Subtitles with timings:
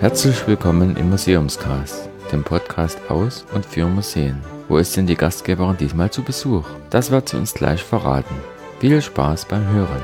[0.00, 4.40] Herzlich willkommen im Museumscast, dem Podcast aus und für Museen.
[4.68, 6.64] Wo ist denn die Gastgeberin diesmal zu Besuch?
[6.90, 8.34] Das wird sie uns gleich verraten.
[8.80, 10.02] Viel Spaß beim Hören.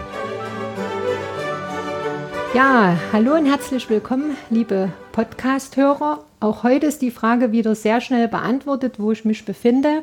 [2.55, 6.25] Ja, hallo und herzlich willkommen, liebe Podcast-Hörer.
[6.41, 10.03] Auch heute ist die Frage wieder sehr schnell beantwortet, wo ich mich befinde.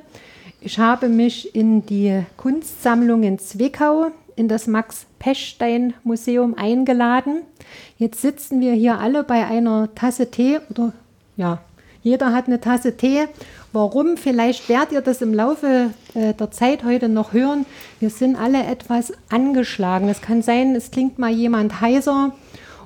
[0.62, 7.44] Ich habe mich in die Kunstsammlung in Zwickau in das Max Pechstein Museum eingeladen.
[7.98, 10.94] Jetzt sitzen wir hier alle bei einer Tasse Tee oder
[11.38, 11.60] ja,
[12.04, 13.28] jeder hat eine Tasse Tee.
[13.74, 14.18] Warum?
[14.18, 17.66] Vielleicht werdet ihr das im Laufe äh, der Zeit heute noch hören.
[18.00, 20.10] Wir sind alle etwas angeschlagen.
[20.10, 22.34] Es kann sein, es klingt mal jemand heiser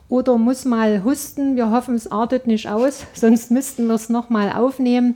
[0.10, 1.56] oder muss mal husten.
[1.56, 5.16] Wir hoffen, es artet nicht aus, sonst müssten wir es nochmal aufnehmen.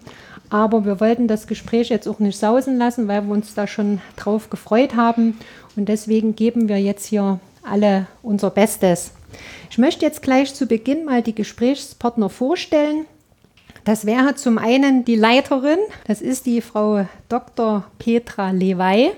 [0.49, 4.01] Aber wir wollten das Gespräch jetzt auch nicht sausen lassen, weil wir uns da schon
[4.15, 5.37] drauf gefreut haben.
[5.79, 9.13] Und deswegen geben wir jetzt hier alle unser Bestes.
[9.71, 13.05] Ich möchte jetzt gleich zu Beginn mal die Gesprächspartner vorstellen.
[13.85, 17.85] Das wäre zum einen die Leiterin, das ist die Frau Dr.
[17.97, 19.11] Petra Lewey.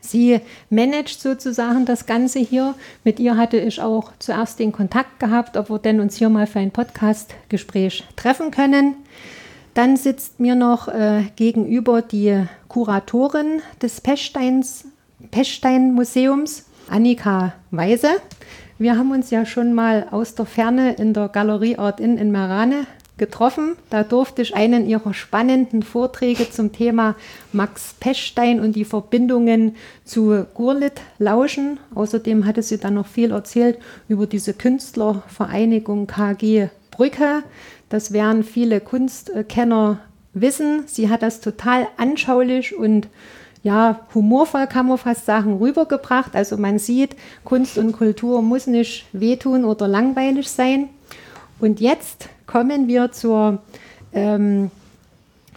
[0.00, 0.38] Sie
[0.70, 2.76] managt sozusagen das Ganze hier.
[3.02, 6.46] Mit ihr hatte ich auch zuerst den Kontakt gehabt, ob wir denn uns hier mal
[6.46, 8.94] für ein Podcastgespräch treffen können.
[9.72, 14.84] Dann sitzt mir noch äh, gegenüber die Kuratorin des Pechsteins
[15.30, 18.08] Pechstein-Museums, Annika Weise.
[18.78, 22.32] Wir haben uns ja schon mal aus der Ferne in der Galerie Art Inn in
[22.32, 23.76] Merane getroffen.
[23.90, 27.14] Da durfte ich einen ihrer spannenden Vorträge zum Thema
[27.52, 31.78] Max Pechstein und die Verbindungen zu Gurlit lauschen.
[31.94, 33.78] Außerdem hatte sie dann noch viel erzählt
[34.08, 37.44] über diese Künstlervereinigung KG Brücke.
[37.88, 40.00] Das werden viele Kunstkenner
[40.32, 40.84] wissen.
[40.86, 43.08] Sie hat das total anschaulich und
[43.64, 46.36] ja, humorvoll kann man fast sagen, rübergebracht.
[46.36, 50.90] Also man sieht, Kunst und Kultur muss nicht wehtun oder langweilig sein.
[51.58, 53.62] Und jetzt kommen wir zur
[54.12, 54.70] ähm,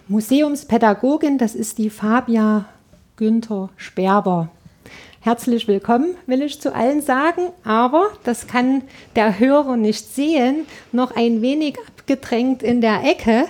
[0.08, 2.64] Museumspädagogin, das ist die Fabia
[3.16, 4.48] Günther Sperber.
[5.20, 8.84] Herzlich willkommen, will ich zu allen sagen, aber das kann
[9.16, 10.64] der Hörer nicht sehen.
[10.92, 13.44] Noch ein wenig abgedrängt in der Ecke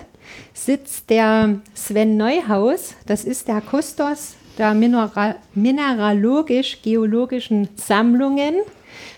[0.53, 8.57] sitzt der Sven Neuhaus, das ist der Kustos der Mineral mineralogisch-geologischen Sammlungen.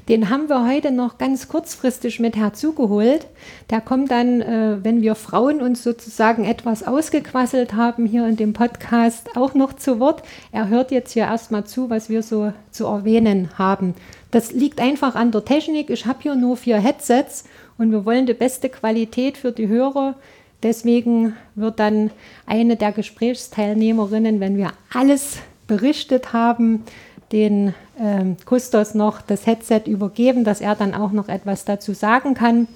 [0.08, 3.26] Den haben wir heute noch ganz kurzfristig mit herzugeholt.
[3.70, 8.52] Der kommt dann, äh, wenn wir Frauen uns sozusagen etwas ausgequasselt haben hier in dem
[8.52, 10.22] Podcast, auch noch zu Wort.
[10.52, 13.94] Er hört jetzt hier erstmal zu, was wir so zu erwähnen haben.
[14.30, 15.90] Das liegt einfach an der Technik.
[15.90, 17.44] Ich habe hier nur vier Headsets
[17.78, 20.16] und wir wollen die beste Qualität für die Hörer
[20.62, 22.10] Deswegen wird dann
[22.46, 26.84] eine der Gesprächsteilnehmerinnen, wenn wir alles berichtet haben,
[27.32, 32.34] den ähm, Kustos noch das Headset übergeben, dass er dann auch noch etwas dazu sagen
[32.34, 32.66] kann,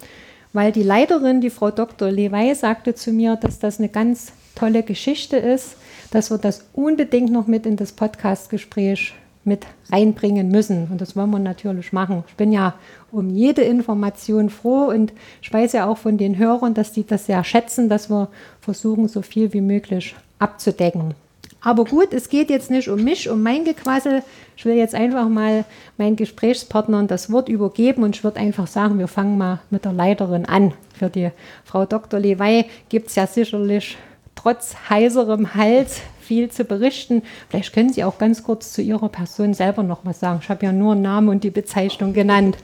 [0.52, 2.10] weil die Leiterin, die Frau Dr.
[2.10, 5.76] Lewey, sagte zu mir, dass das eine ganz tolle Geschichte ist,
[6.12, 10.88] dass wir das unbedingt noch mit in das Podcastgespräch mit reinbringen müssen.
[10.90, 12.24] Und das wollen wir natürlich machen.
[12.28, 12.74] Ich bin ja
[13.12, 15.12] um jede Information froh und
[15.42, 18.28] ich weiß ja auch von den Hörern, dass die das sehr schätzen, dass wir
[18.60, 21.14] versuchen, so viel wie möglich abzudecken.
[21.60, 24.22] Aber gut, es geht jetzt nicht um mich, um mein Gequassel.
[24.54, 25.64] Ich will jetzt einfach mal
[25.96, 29.94] meinen Gesprächspartnern das Wort übergeben und ich würde einfach sagen, wir fangen mal mit der
[29.94, 30.74] Leiterin an.
[30.92, 31.30] Für die
[31.64, 32.20] Frau Dr.
[32.20, 33.96] Lewey gibt es ja sicherlich
[34.34, 37.22] trotz heiserem Hals viel zu berichten.
[37.48, 40.40] Vielleicht können Sie auch ganz kurz zu Ihrer Person selber noch was sagen.
[40.42, 42.56] Ich habe ja nur einen Namen und die Bezeichnung genannt.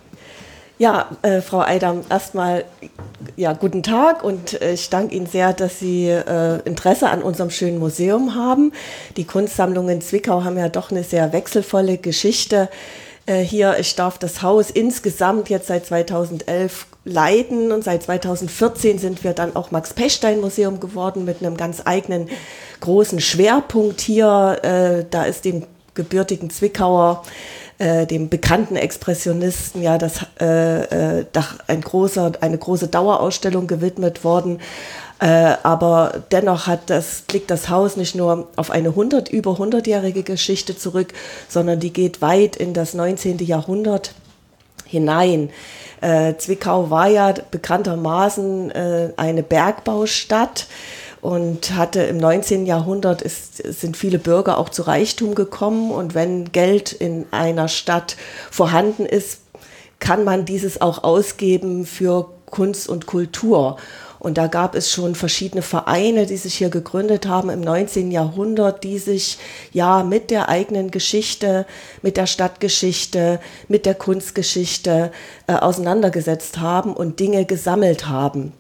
[0.80, 2.64] Ja, äh, Frau Eidam, erstmal
[3.36, 7.50] ja, guten Tag und äh, ich danke Ihnen sehr, dass Sie äh, Interesse an unserem
[7.50, 8.72] schönen Museum haben.
[9.18, 12.70] Die Kunstsammlungen Zwickau haben ja doch eine sehr wechselvolle Geschichte.
[13.30, 19.22] Äh, hier, ich darf das Haus insgesamt jetzt seit 2011 leiten und seit 2014 sind
[19.22, 22.28] wir dann auch Max Pechstein Museum geworden mit einem ganz eigenen
[22.80, 24.58] großen Schwerpunkt hier.
[24.62, 25.64] Äh, da ist dem
[25.94, 27.22] gebürtigen Zwickauer,
[27.78, 34.58] äh, dem bekannten Expressionisten, ja, das ein großer, eine große Dauerausstellung gewidmet worden.
[35.20, 40.22] Äh, aber dennoch hat das, blickt das Haus nicht nur auf eine 100, über 100-jährige
[40.22, 41.12] Geschichte zurück,
[41.48, 43.38] sondern die geht weit in das 19.
[43.38, 44.14] Jahrhundert
[44.86, 45.50] hinein.
[46.00, 50.66] Äh, Zwickau war ja bekanntermaßen äh, eine Bergbaustadt
[51.20, 52.64] und hatte im 19.
[52.64, 58.16] Jahrhundert ist, sind viele Bürger auch zu Reichtum gekommen und wenn Geld in einer Stadt
[58.50, 59.40] vorhanden ist,
[59.98, 63.76] kann man dieses auch ausgeben für Kunst und Kultur.
[64.20, 68.10] Und da gab es schon verschiedene Vereine, die sich hier gegründet haben im 19.
[68.10, 69.38] Jahrhundert, die sich
[69.72, 71.66] ja mit der eigenen Geschichte,
[72.02, 75.10] mit der Stadtgeschichte, mit der Kunstgeschichte
[75.46, 78.52] äh, auseinandergesetzt haben und Dinge gesammelt haben.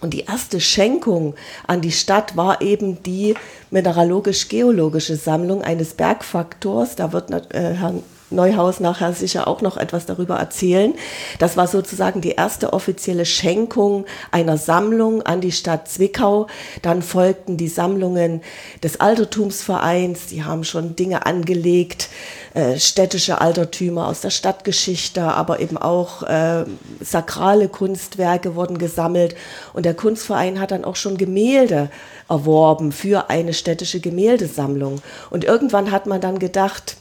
[0.00, 1.34] Und die erste Schenkung
[1.66, 3.34] an die Stadt war eben die
[3.70, 6.94] mineralogisch-geologische Sammlung eines Bergfaktors.
[6.94, 10.94] Da wird äh, Herrn Neuhaus nachher sicher auch noch etwas darüber erzählen.
[11.38, 16.46] Das war sozusagen die erste offizielle Schenkung einer Sammlung an die Stadt Zwickau.
[16.82, 18.42] Dann folgten die Sammlungen
[18.82, 20.26] des Altertumsvereins.
[20.26, 22.08] Die haben schon Dinge angelegt,
[22.54, 26.64] äh, städtische Altertümer aus der Stadtgeschichte, aber eben auch äh,
[27.00, 29.34] sakrale Kunstwerke wurden gesammelt.
[29.72, 31.90] Und der Kunstverein hat dann auch schon Gemälde
[32.28, 35.02] erworben für eine städtische Gemäldesammlung.
[35.30, 36.96] Und irgendwann hat man dann gedacht,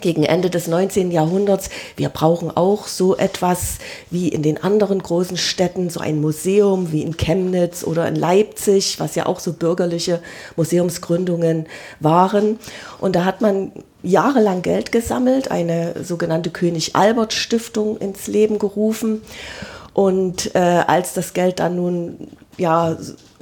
[0.00, 1.10] gegen Ende des 19.
[1.10, 1.70] Jahrhunderts.
[1.96, 3.78] Wir brauchen auch so etwas
[4.10, 9.00] wie in den anderen großen Städten, so ein Museum wie in Chemnitz oder in Leipzig,
[9.00, 10.20] was ja auch so bürgerliche
[10.56, 11.66] Museumsgründungen
[12.00, 12.58] waren.
[13.00, 13.72] Und da hat man
[14.02, 19.22] jahrelang Geld gesammelt, eine sogenannte König Albert Stiftung ins Leben gerufen.
[19.92, 22.96] Und äh, als das Geld dann nun ja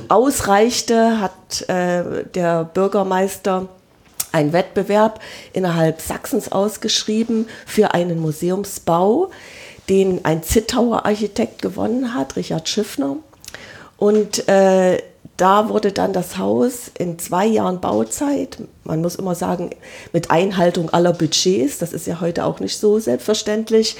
[0.08, 3.68] ausreichte, hat äh, der Bürgermeister
[4.36, 5.20] ein Wettbewerb
[5.52, 9.30] innerhalb Sachsens ausgeschrieben für einen Museumsbau,
[9.88, 13.16] den ein Zittauer Architekt gewonnen hat, Richard Schiffner.
[13.96, 14.98] Und äh,
[15.36, 19.70] da wurde dann das Haus in zwei Jahren Bauzeit, man muss immer sagen,
[20.12, 23.96] mit Einhaltung aller Budgets, das ist ja heute auch nicht so selbstverständlich,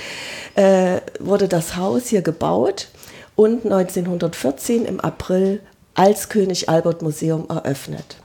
[0.55, 2.89] äh, wurde das Haus hier gebaut
[3.35, 5.61] und 1914 im April
[5.95, 8.17] als König Albert Museum eröffnet.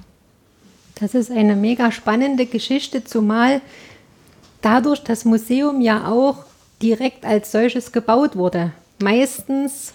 [1.01, 3.62] Das ist eine mega spannende Geschichte, zumal
[4.62, 6.45] dadurch das Museum ja auch
[6.80, 8.71] direkt als solches gebaut wurde.
[9.01, 9.94] Meistens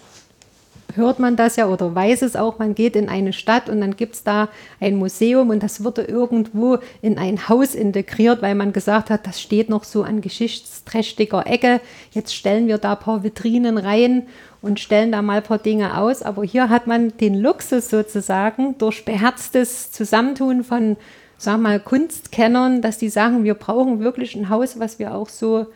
[0.96, 3.96] hört man das ja oder weiß es auch, man geht in eine Stadt und dann
[3.96, 4.48] gibt es da
[4.81, 9.40] ein Museum und das wurde irgendwo in ein Haus integriert, weil man gesagt hat, das
[9.40, 11.81] steht noch so an geschichtsträchtiger Ecke.
[12.12, 14.26] Jetzt stellen wir da ein paar Vitrinen rein
[14.62, 16.22] und stellen da mal ein paar Dinge aus.
[16.22, 20.96] Aber hier hat man den Luxus sozusagen durch beherztes Zusammentun von,
[21.38, 25.66] sag mal, Kunstkennern, dass die sagen, wir brauchen wirklich ein Haus, was wir auch so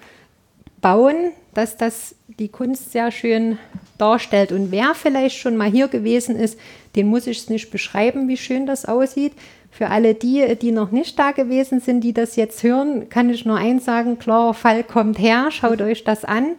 [0.81, 3.59] bauen, dass das die Kunst sehr schön
[3.99, 4.53] darstellt.
[4.53, 6.59] Und wer vielleicht schon mal hier gewesen ist,
[6.97, 9.33] den muss ich es nicht beschreiben, wie schön das aussieht.
[9.71, 13.45] Für alle die, die noch nicht da gewesen sind, die das jetzt hören, kann ich
[13.45, 16.57] nur eins sagen, klarer Fall kommt her, schaut euch das an,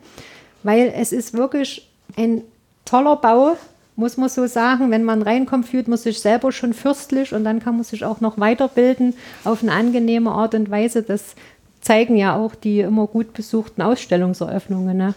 [0.63, 2.43] weil es ist wirklich ein
[2.85, 3.57] toller Bau,
[3.95, 4.91] muss man so sagen.
[4.91, 8.21] Wenn man reinkommt, fühlt man sich selber schon fürstlich und dann kann man sich auch
[8.21, 9.13] noch weiterbilden
[9.43, 11.03] auf eine angenehme Art und Weise.
[11.03, 11.35] Das
[11.81, 14.95] zeigen ja auch die immer gut besuchten Ausstellungseröffnungen.
[14.95, 15.13] Ne?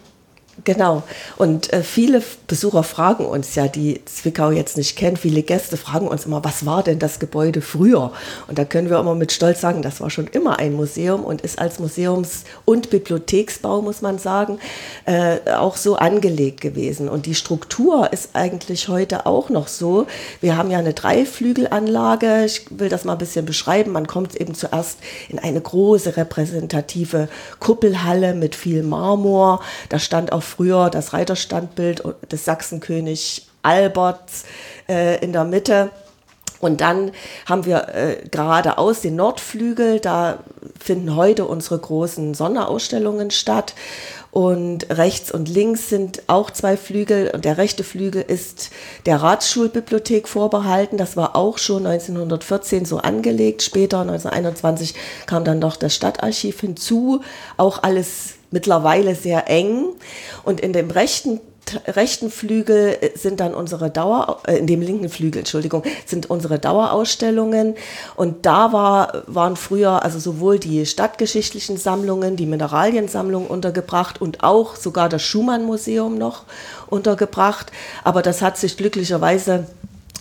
[0.63, 1.03] Genau.
[1.37, 6.07] Und äh, viele Besucher fragen uns ja, die Zwickau jetzt nicht kennen, viele Gäste fragen
[6.07, 8.13] uns immer, was war denn das Gebäude früher?
[8.47, 11.41] Und da können wir immer mit Stolz sagen, das war schon immer ein Museum und
[11.41, 14.61] ist als Museums- und Bibliotheksbau, muss man sagen,
[15.07, 17.09] äh, auch so angelegt gewesen.
[17.09, 20.07] Und die Struktur ist eigentlich heute auch noch so.
[20.41, 22.45] Wir haben ja eine Dreiflügelanlage.
[22.45, 23.91] Ich will das mal ein bisschen beschreiben.
[23.91, 24.99] Man kommt eben zuerst
[25.29, 27.29] in eine große repräsentative
[27.59, 29.61] Kuppelhalle mit viel Marmor.
[29.89, 34.45] Da stand auch früher das Reiterstandbild des Sachsenkönig Alberts
[34.89, 35.91] äh, in der Mitte.
[36.61, 37.13] Und dann
[37.47, 40.39] haben wir äh, geradeaus den Nordflügel, da
[40.81, 43.75] finden heute unsere großen Sonderausstellungen statt.
[44.31, 47.31] Und rechts und links sind auch zwei Flügel.
[47.33, 48.71] Und der rechte Flügel ist
[49.07, 50.97] der Ratsschulbibliothek vorbehalten.
[50.97, 53.63] Das war auch schon 1914 so angelegt.
[53.63, 54.95] Später, 1921,
[55.27, 57.21] kam dann noch das Stadtarchiv hinzu.
[57.59, 59.89] Auch alles mittlerweile sehr eng.
[60.45, 61.41] Und in dem rechten
[61.87, 67.75] rechten Flügel sind dann unsere Dauer, äh, in dem linken Flügel, Entschuldigung, sind unsere Dauerausstellungen.
[68.17, 74.77] Und da war, waren früher also sowohl die stadtgeschichtlichen Sammlungen, die Mineraliensammlung untergebracht und auch
[74.77, 76.43] sogar das Schumann-Museum noch
[76.89, 77.73] untergebracht.
[78.05, 79.67] Aber das hat sich glücklicherweise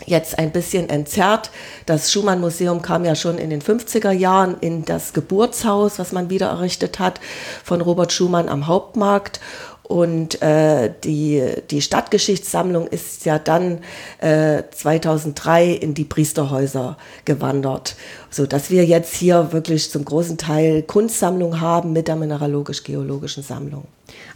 [0.06, 1.52] jetzt ein bisschen entzerrt.
[1.86, 6.48] Das Schumann-Museum kam ja schon in den 50er Jahren in das Geburtshaus, was man wieder
[6.48, 7.20] errichtet hat,
[7.64, 9.40] von Robert Schumann am Hauptmarkt.
[9.84, 13.80] Und äh, die, die Stadtgeschichtssammlung ist ja dann
[14.20, 17.96] äh, 2003 in die Priesterhäuser gewandert,
[18.30, 23.86] so dass wir jetzt hier wirklich zum großen Teil Kunstsammlung haben mit der mineralogisch-geologischen Sammlung.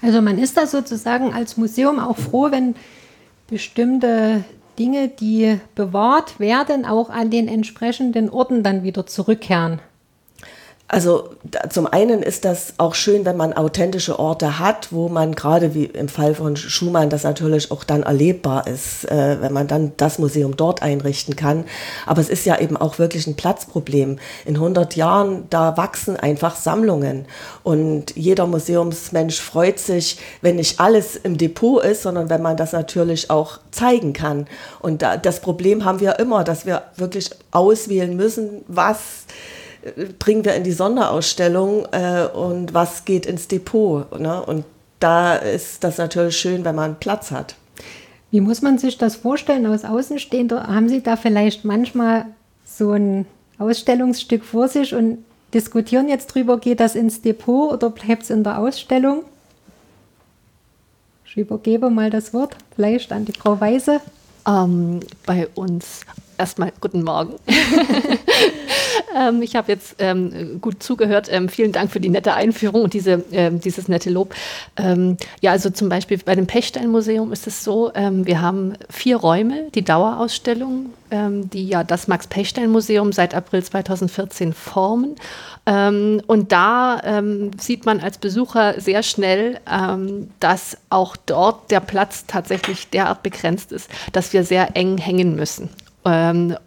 [0.01, 2.75] Also man ist da sozusagen als Museum auch froh, wenn
[3.49, 4.43] bestimmte
[4.77, 9.79] Dinge, die bewahrt werden, auch an den entsprechenden Orten dann wieder zurückkehren.
[10.89, 11.31] Also
[11.69, 15.83] zum einen ist das auch schön, wenn man authentische Orte hat, wo man gerade wie
[15.83, 20.17] im Fall von Schumann das natürlich auch dann erlebbar ist, äh, wenn man dann das
[20.17, 21.65] Museum dort einrichten kann.
[22.05, 24.17] Aber es ist ja eben auch wirklich ein Platzproblem.
[24.45, 27.25] In 100 Jahren, da wachsen einfach Sammlungen
[27.63, 32.71] und jeder Museumsmensch freut sich, wenn nicht alles im Depot ist, sondern wenn man das
[32.71, 34.47] natürlich auch zeigen kann.
[34.79, 39.25] Und da, das Problem haben wir immer, dass wir wirklich auswählen müssen, was
[40.19, 44.19] bringen wir in die Sonderausstellung äh, und was geht ins Depot.
[44.19, 44.41] Ne?
[44.43, 44.65] Und
[44.99, 47.55] da ist das natürlich schön, wenn man Platz hat.
[48.31, 50.67] Wie muss man sich das vorstellen aus Außenstehender?
[50.67, 52.25] Haben Sie da vielleicht manchmal
[52.65, 53.25] so ein
[53.57, 58.43] Ausstellungsstück vor sich und diskutieren jetzt drüber, geht das ins Depot oder bleibt es in
[58.43, 59.23] der Ausstellung?
[61.25, 64.01] Ich übergebe mal das Wort vielleicht an die Frau Weise.
[64.47, 66.01] Ähm, bei uns
[66.37, 67.35] erstmal guten Morgen.
[69.17, 71.27] ähm, ich habe jetzt ähm, gut zugehört.
[71.31, 74.33] Ähm, vielen Dank für die nette Einführung und diese, ähm, dieses nette Lob.
[74.75, 79.17] Ähm, ja, also zum Beispiel bei dem Pechstein-Museum ist es so, ähm, wir haben vier
[79.17, 85.15] Räume, die Dauerausstellung, die ja das Max-Pechstein-Museum seit April 2014 formen.
[85.65, 87.23] und da
[87.57, 89.57] sieht man als Besucher sehr schnell,
[90.41, 95.69] dass auch dort der Platz tatsächlich derart begrenzt ist, dass wir sehr eng hängen müssen.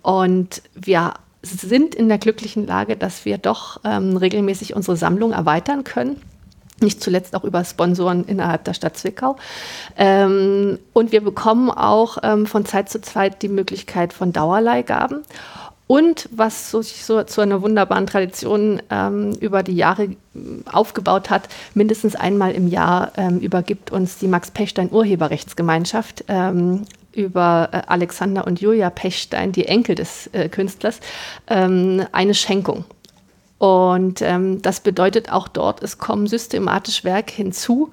[0.03, 5.85] Und wir sind in der glücklichen Lage, dass wir doch ähm, regelmäßig unsere Sammlung erweitern
[5.85, 6.21] können.
[6.81, 9.37] Nicht zuletzt auch über Sponsoren innerhalb der Stadt Zwickau.
[9.97, 15.23] Ähm, und wir bekommen auch ähm, von Zeit zu Zeit die Möglichkeit von Dauerleihgaben.
[15.87, 20.17] Und was sich so zu einer wunderbaren Tradition ähm, über die Jahre äh,
[20.71, 27.69] aufgebaut hat, mindestens einmal im Jahr ähm, übergibt uns die Max Pechstein Urheberrechtsgemeinschaft ähm, über
[27.73, 31.01] äh, Alexander und Julia Pechstein, die Enkel des äh, Künstlers,
[31.49, 32.85] ähm, eine Schenkung.
[33.61, 37.93] Und ähm, das bedeutet auch dort, es kommen systematisch Werke hinzu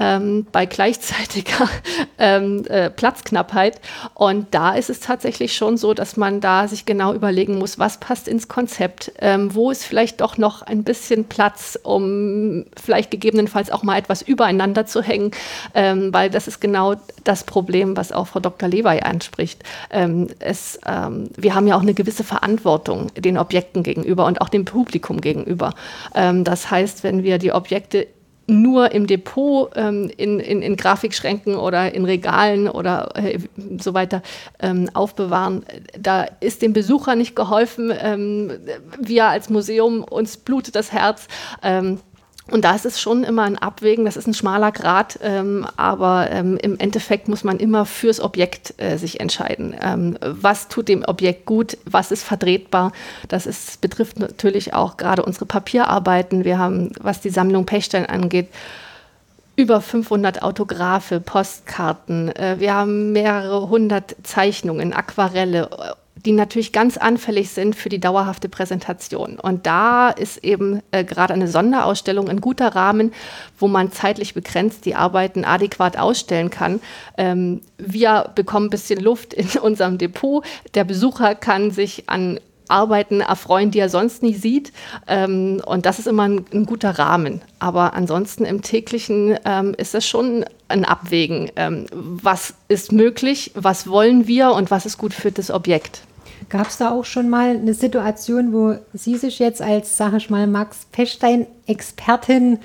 [0.00, 1.68] ähm, bei gleichzeitiger
[2.18, 3.78] ähm, äh, Platzknappheit.
[4.14, 8.00] Und da ist es tatsächlich schon so, dass man da sich genau überlegen muss, was
[8.00, 13.70] passt ins Konzept, ähm, wo ist vielleicht doch noch ein bisschen Platz, um vielleicht gegebenenfalls
[13.70, 15.32] auch mal etwas übereinander zu hängen,
[15.74, 18.66] ähm, weil das ist genau das Problem, was auch Frau Dr.
[18.66, 19.62] Lewey anspricht.
[19.90, 24.64] Ähm, es, wir haben ja auch eine gewisse Verantwortung den Objekten gegenüber und auch dem
[24.64, 25.74] Publikum Publikum gegenüber.
[26.14, 28.06] Ähm, das heißt, wenn wir die Objekte
[28.48, 33.38] nur im Depot ähm, in, in, in, Grafikschränken oder in Regalen oder äh,
[33.78, 34.20] so weiter
[34.60, 35.64] ähm, aufbewahren.
[35.98, 37.92] Da ist dem Besucher nicht geholfen.
[37.96, 38.50] Ähm,
[39.00, 41.28] wir als Museum, uns blutet das Herz.
[42.50, 46.28] Und da ist es schon immer ein Abwägen, das ist ein schmaler Grad, ähm, aber
[46.30, 49.76] ähm, im Endeffekt muss man immer fürs Objekt äh, sich entscheiden.
[49.80, 52.92] Ähm, was tut dem Objekt gut, was ist vertretbar?
[53.28, 56.44] Das ist, betrifft natürlich auch gerade unsere Papierarbeiten.
[56.44, 58.48] Wir haben, was die Sammlung Pechstein angeht,
[59.54, 62.34] über 500 Autographe, Postkarten.
[62.34, 68.48] Äh, wir haben mehrere hundert Zeichnungen, Aquarelle die natürlich ganz anfällig sind für die dauerhafte
[68.48, 69.38] Präsentation.
[69.40, 73.12] Und da ist eben äh, gerade eine Sonderausstellung ein guter Rahmen,
[73.58, 76.80] wo man zeitlich begrenzt die Arbeiten adäquat ausstellen kann.
[77.16, 80.44] Ähm, wir bekommen ein bisschen Luft in unserem Depot.
[80.74, 82.38] Der Besucher kann sich an
[82.68, 84.72] Arbeiten erfreuen, die er sonst nie sieht.
[85.06, 87.42] Ähm, und das ist immer ein, ein, guter Rahmen.
[87.58, 91.50] Aber ansonsten im täglichen ähm, ist es schon ein Abwägen.
[91.56, 96.02] Ähm, was ist möglich, was wollen wir und was ist gut für das Objekt?
[96.52, 100.28] Gab es da auch schon mal eine Situation, wo Sie sich jetzt als, sage ich
[100.28, 102.58] mal, Max Pechstein-Expertin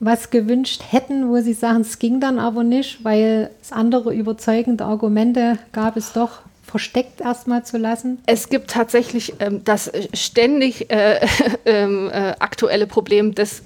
[0.00, 4.84] was gewünscht hätten, wo Sie sagen, es ging dann aber nicht, weil es andere überzeugende
[4.84, 8.18] Argumente gab es doch versteckt erstmal zu lassen?
[8.26, 11.26] Es gibt tatsächlich ähm, das ständig äh,
[11.64, 13.62] äh, aktuelle Problem des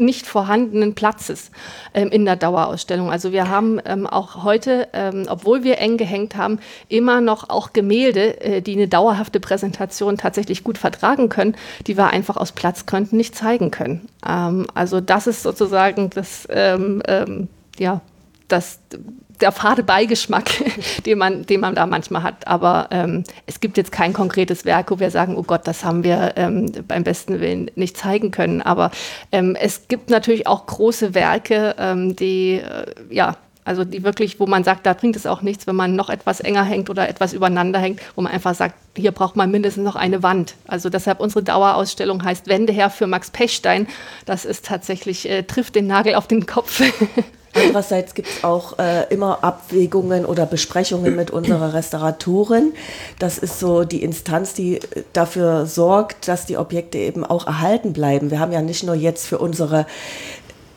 [0.00, 1.50] nicht vorhandenen Platzes
[1.94, 3.10] ähm, in der Dauerausstellung.
[3.10, 6.58] Also wir haben ähm, auch heute, ähm, obwohl wir eng gehängt haben,
[6.88, 11.56] immer noch auch Gemälde, äh, die eine dauerhafte Präsentation tatsächlich gut vertragen können,
[11.86, 14.08] die wir einfach aus Platzgründen nicht zeigen können.
[14.26, 18.00] Ähm, also das ist sozusagen das, ähm, ähm, ja,
[18.48, 18.80] das
[19.42, 20.50] der fade Beigeschmack,
[21.06, 22.46] den man, den man da manchmal hat.
[22.46, 26.04] Aber ähm, es gibt jetzt kein konkretes Werk, wo wir sagen, oh Gott, das haben
[26.04, 28.62] wir ähm, beim besten Willen nicht zeigen können.
[28.62, 28.90] Aber
[29.32, 34.46] ähm, es gibt natürlich auch große Werke, ähm, die, äh, ja, also die wirklich, wo
[34.46, 37.32] man sagt, da bringt es auch nichts, wenn man noch etwas enger hängt oder etwas
[37.32, 40.54] übereinander hängt, wo man einfach sagt, hier braucht man mindestens noch eine Wand.
[40.66, 43.86] Also deshalb unsere Dauerausstellung heißt Wände her für Max Pechstein.
[44.26, 46.82] Das ist tatsächlich, äh, trifft den Nagel auf den Kopf.
[47.54, 52.72] Andererseits gibt es auch äh, immer Abwägungen oder Besprechungen mit unserer Restauratorin.
[53.18, 54.80] Das ist so die Instanz, die
[55.12, 58.30] dafür sorgt, dass die Objekte eben auch erhalten bleiben.
[58.30, 59.86] Wir haben ja nicht nur jetzt für unsere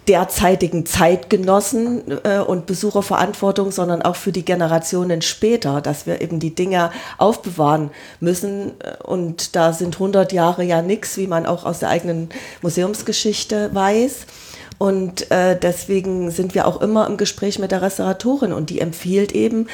[0.07, 6.53] derzeitigen Zeitgenossen äh, und Besucherverantwortung, sondern auch für die Generationen später, dass wir eben die
[6.53, 7.89] Dinge aufbewahren
[8.19, 8.73] müssen.
[9.03, 12.29] Und da sind 100 Jahre ja nichts, wie man auch aus der eigenen
[12.61, 14.25] Museumsgeschichte weiß.
[14.77, 19.31] Und äh, deswegen sind wir auch immer im Gespräch mit der Restauratorin und die empfiehlt
[19.31, 19.67] eben,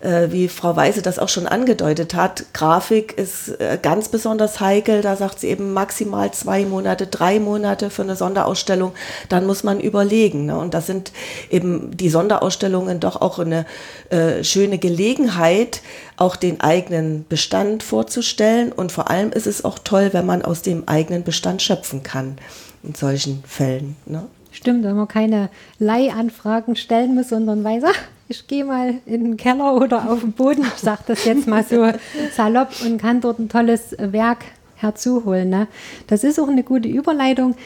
[0.00, 5.02] äh, wie Frau Weise das auch schon angedeutet hat, Grafik ist äh, ganz besonders heikel.
[5.02, 8.92] Da sagt sie eben maximal zwei Monate, drei Monate für eine Sonderausstellung.
[9.28, 10.46] Dann muss man überlegen.
[10.46, 10.56] Ne?
[10.56, 11.12] Und das sind
[11.50, 13.66] eben die Sonderausstellungen doch auch eine
[14.08, 15.82] äh, schöne Gelegenheit,
[16.16, 18.72] auch den eigenen Bestand vorzustellen.
[18.72, 22.38] Und vor allem ist es auch toll, wenn man aus dem eigenen Bestand schöpfen kann
[22.82, 23.96] in solchen Fällen.
[24.06, 24.26] Ne?
[24.52, 29.36] Stimmt, wenn man keine Leihanfragen stellen muss, sondern weiß, ach, ich gehe mal in den
[29.36, 31.90] Keller oder auf den Boden, ich sage das jetzt mal so
[32.32, 34.44] salopp und kann dort ein tolles Werk
[34.76, 35.50] herzuholen.
[35.50, 35.68] Ne?
[36.06, 37.56] Das ist auch eine gute Überleitung.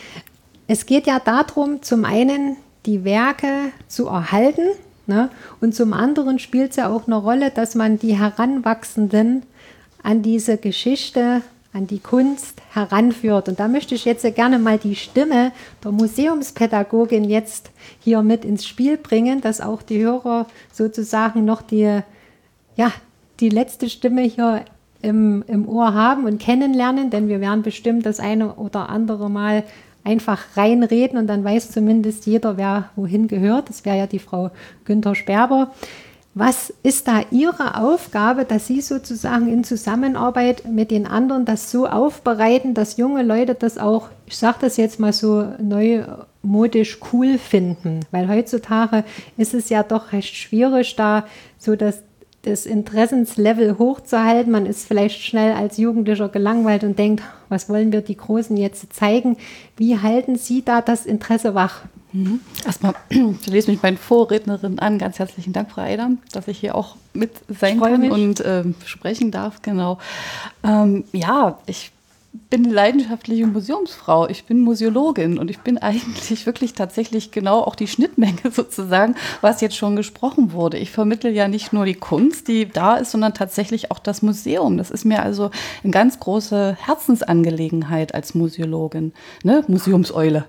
[0.67, 2.57] Es geht ja darum, zum einen
[2.87, 4.69] die Werke zu erhalten
[5.07, 5.31] ne?
[5.61, 9.43] und zum anderen spielt es ja auch eine Rolle, dass man die Heranwachsenden
[10.03, 11.43] an diese Geschichte
[11.75, 13.49] an die Kunst heranführt.
[13.49, 15.51] Und da möchte ich jetzt gerne mal die Stimme
[15.83, 22.01] der Museumspädagogin jetzt hier mit ins Spiel bringen, dass auch die Hörer sozusagen noch die,
[22.77, 22.93] ja,
[23.41, 24.65] die letzte Stimme hier
[25.03, 29.65] im, im Ohr haben und kennenlernen, denn wir werden bestimmt das eine oder andere Mal
[30.05, 33.69] einfach reinreden und dann weiß zumindest jeder, wer wohin gehört.
[33.69, 34.51] Das wäre ja die Frau
[34.85, 35.73] Günther Sperber.
[36.37, 41.87] Was ist da Ihre Aufgabe, dass Sie sozusagen in Zusammenarbeit mit den anderen das so
[41.87, 48.01] aufbereiten, dass junge Leute das auch, ich sage das jetzt mal so neumodisch cool finden?
[48.11, 49.05] Weil heutzutage
[49.37, 51.25] ist es ja doch recht schwierig, da
[51.57, 52.03] so das,
[52.43, 54.51] das Interessenslevel hochzuhalten.
[54.51, 58.93] Man ist vielleicht schnell als Jugendlicher gelangweilt und denkt, was wollen wir die Großen jetzt
[58.93, 59.37] zeigen?
[59.77, 61.83] Wie halten Sie da das Interesse wach?
[62.15, 62.41] Mhm.
[62.65, 62.95] Erstmal
[63.47, 64.99] lese mich meinen Vorrednerinnen an.
[64.99, 68.11] Ganz herzlichen Dank, Frau Eidam, dass ich hier auch mit sein kann mich.
[68.11, 69.63] und äh, sprechen darf.
[69.63, 69.99] Genau.
[70.63, 71.91] Ähm, ja, ich
[72.51, 74.29] bin leidenschaftliche Museumsfrau.
[74.29, 79.61] Ich bin Museologin und ich bin eigentlich wirklich tatsächlich genau auch die Schnittmenge sozusagen, was
[79.61, 80.79] jetzt schon gesprochen wurde.
[80.79, 84.79] Ich vermittle ja nicht nur die Kunst, die da ist, sondern tatsächlich auch das Museum.
[84.79, 85.51] Das ist mir also
[85.83, 89.13] eine ganz große Herzensangelegenheit als Museologin,
[89.45, 89.65] ne?
[89.69, 90.45] Museumseule,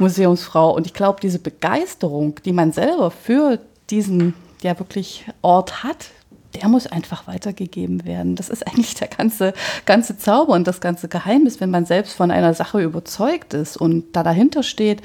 [0.00, 0.74] Museumsfrau.
[0.74, 6.10] Und ich glaube, diese Begeisterung, die man selber für diesen ja wirklich Ort hat,
[6.54, 8.36] der muss einfach weitergegeben werden.
[8.36, 9.52] Das ist eigentlich der ganze,
[9.86, 14.16] ganze Zauber und das ganze Geheimnis, wenn man selbst von einer Sache überzeugt ist und
[14.16, 15.02] da dahinter steht.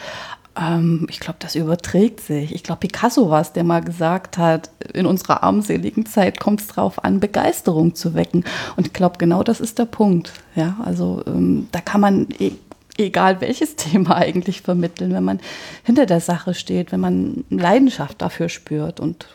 [0.60, 2.53] Ähm, ich glaube, das überträgt sich.
[2.55, 6.67] Ich glaube, Picasso war es, der mal gesagt hat, in unserer armseligen Zeit kommt es
[6.67, 8.43] darauf an, Begeisterung zu wecken.
[8.75, 10.31] Und ich glaube, genau das ist der Punkt.
[10.55, 12.51] Ja, also ähm, da kann man e
[12.97, 15.41] egal welches Thema eigentlich vermitteln, wenn man
[15.84, 19.27] hinter der Sache steht, wenn man Leidenschaft dafür spürt und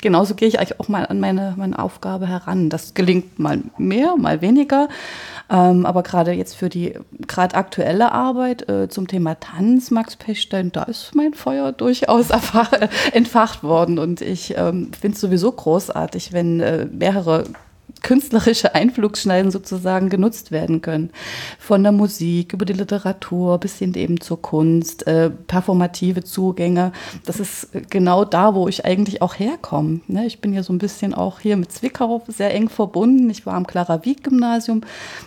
[0.00, 2.70] genauso gehe ich eigentlich auch mal an meine, meine Aufgabe heran.
[2.70, 4.88] Das gelingt mal mehr, mal weniger.
[5.50, 6.94] Ähm, aber gerade jetzt für die
[7.26, 12.30] gerade aktuelle Arbeit äh, zum Thema Tanz, Max Pechstein, da ist mein Feuer durchaus
[13.12, 13.98] entfacht worden.
[13.98, 17.44] Und ich ähm, finde es sowieso großartig, wenn äh, mehrere
[18.02, 21.10] künstlerische Einflugsschneiden sozusagen genutzt werden können.
[21.58, 26.92] Von der Musik über die Literatur bis hin eben zur Kunst, äh, performative Zugänge.
[27.24, 30.00] Das ist genau da, wo ich eigentlich auch herkomme.
[30.06, 30.26] Ne?
[30.26, 33.28] Ich bin ja so ein bisschen auch hier mit Zwickau sehr eng verbunden.
[33.30, 34.82] Ich war am Clara Wieck Gymnasium.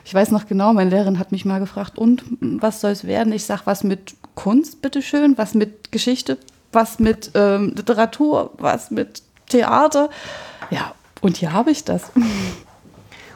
[0.05, 3.33] Ich weiß noch genau, meine Lehrerin hat mich mal gefragt, und was soll es werden?
[3.33, 6.37] Ich sage, was mit Kunst, bitteschön, was mit Geschichte,
[6.71, 10.09] was mit ähm, Literatur, was mit Theater.
[10.69, 12.11] Ja, und hier habe ich das.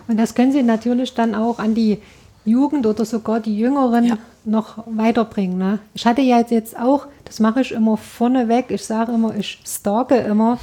[0.08, 2.00] Und das können Sie natürlich dann auch an die
[2.46, 4.18] Jugend oder sogar die Jüngeren ja.
[4.44, 5.58] noch weiterbringen.
[5.58, 5.80] Ne?
[5.96, 10.16] Ich hatte ja jetzt auch, das mache ich immer vorneweg, ich sage immer, ich stalke
[10.18, 10.60] immer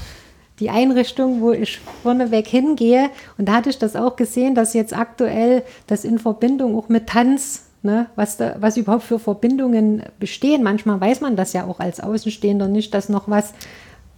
[0.61, 3.11] die Einrichtung, wo ich vorneweg hingehe.
[3.37, 7.09] Und da hatte ich das auch gesehen, dass jetzt aktuell das in Verbindung auch mit
[7.09, 10.63] Tanz, ne, was, da, was überhaupt für Verbindungen bestehen.
[10.63, 13.55] Manchmal weiß man das ja auch als Außenstehender nicht, dass noch was,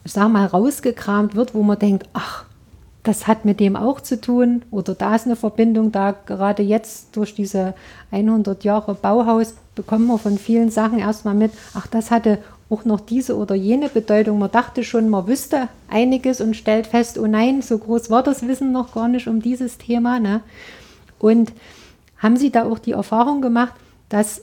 [0.05, 2.45] ich sage mal, rausgekramt wird, wo man denkt, ach,
[3.05, 6.13] das hat mit dem auch zu tun oder da ist eine Verbindung da.
[6.13, 7.75] Gerade jetzt durch diese
[8.11, 12.39] 100 Jahre Bauhaus bekommen wir von vielen Sachen erstmal mit, ach, das hatte
[12.71, 14.39] auch noch diese oder jene Bedeutung.
[14.39, 18.49] Man dachte schon, man wüsste einiges und stellt fest, oh nein, so groß war das
[18.49, 20.19] Wissen noch gar nicht um dieses Thema.
[20.19, 20.41] Ne?
[21.19, 21.53] Und
[22.17, 23.75] haben Sie da auch die Erfahrung gemacht,
[24.09, 24.43] dass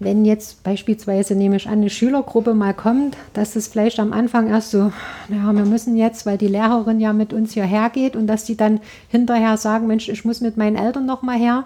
[0.00, 4.48] wenn jetzt beispielsweise, nehme ich an, eine Schülergruppe mal kommt, dass es vielleicht am Anfang
[4.48, 4.92] erst so,
[5.28, 8.56] naja, wir müssen jetzt, weil die Lehrerin ja mit uns hierher geht und dass die
[8.56, 11.64] dann hinterher sagen, Mensch, ich muss mit meinen Eltern noch mal her,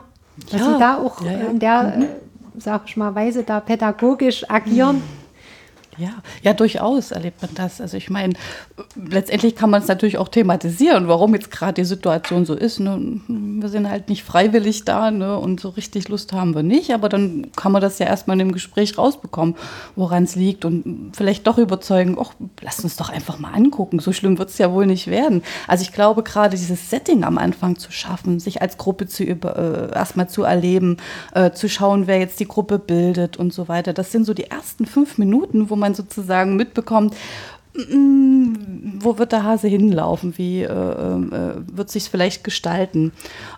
[0.51, 0.73] dass ja.
[0.73, 1.39] sie da auch ja, ja.
[1.47, 2.07] in der, mhm.
[2.57, 4.97] Sag ich mal, Weise da pädagogisch agieren.
[4.97, 5.24] Mhm
[5.99, 6.11] ja,
[6.43, 7.81] ja, durchaus erlebt man das.
[7.81, 8.35] Also ich meine,
[8.97, 12.81] letztendlich kann man es natürlich auch thematisieren, warum jetzt gerade die Situation so ist.
[12.81, 13.21] Ne?
[13.29, 15.39] Wir sind halt nicht freiwillig da ne?
[15.39, 18.47] und so richtig Lust haben wir nicht, aber dann kann man das ja erstmal in
[18.47, 19.55] dem Gespräch rausbekommen,
[19.95, 24.13] woran es liegt und vielleicht doch überzeugen, ach, lass uns doch einfach mal angucken, so
[24.13, 25.43] schlimm wird es ja wohl nicht werden.
[25.69, 29.57] Also ich glaube, gerade dieses Setting am Anfang zu schaffen, sich als Gruppe zu über,
[29.57, 30.97] äh, erstmal zu erleben,
[31.35, 34.45] äh, zu schauen, wer jetzt die Gruppe bildet und so weiter, das sind so die
[34.45, 37.17] ersten fünf Minuten, wo man man sozusagen mitbekommt, mm,
[37.77, 40.39] wo wird der Hase hinlaufen?
[40.39, 43.13] Wie äh, äh, wird sich vielleicht gestalten?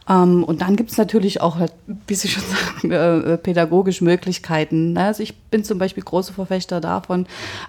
[0.08, 1.72] Ähm, und dann gibt es natürlich auch, halt,
[2.06, 2.42] wie Sie schon
[2.82, 4.94] sagen, äh, äh, pädagogische Möglichkeiten.
[4.94, 5.04] Ne?
[5.04, 7.26] Also ich bin zum Beispiel große Verfechter davon,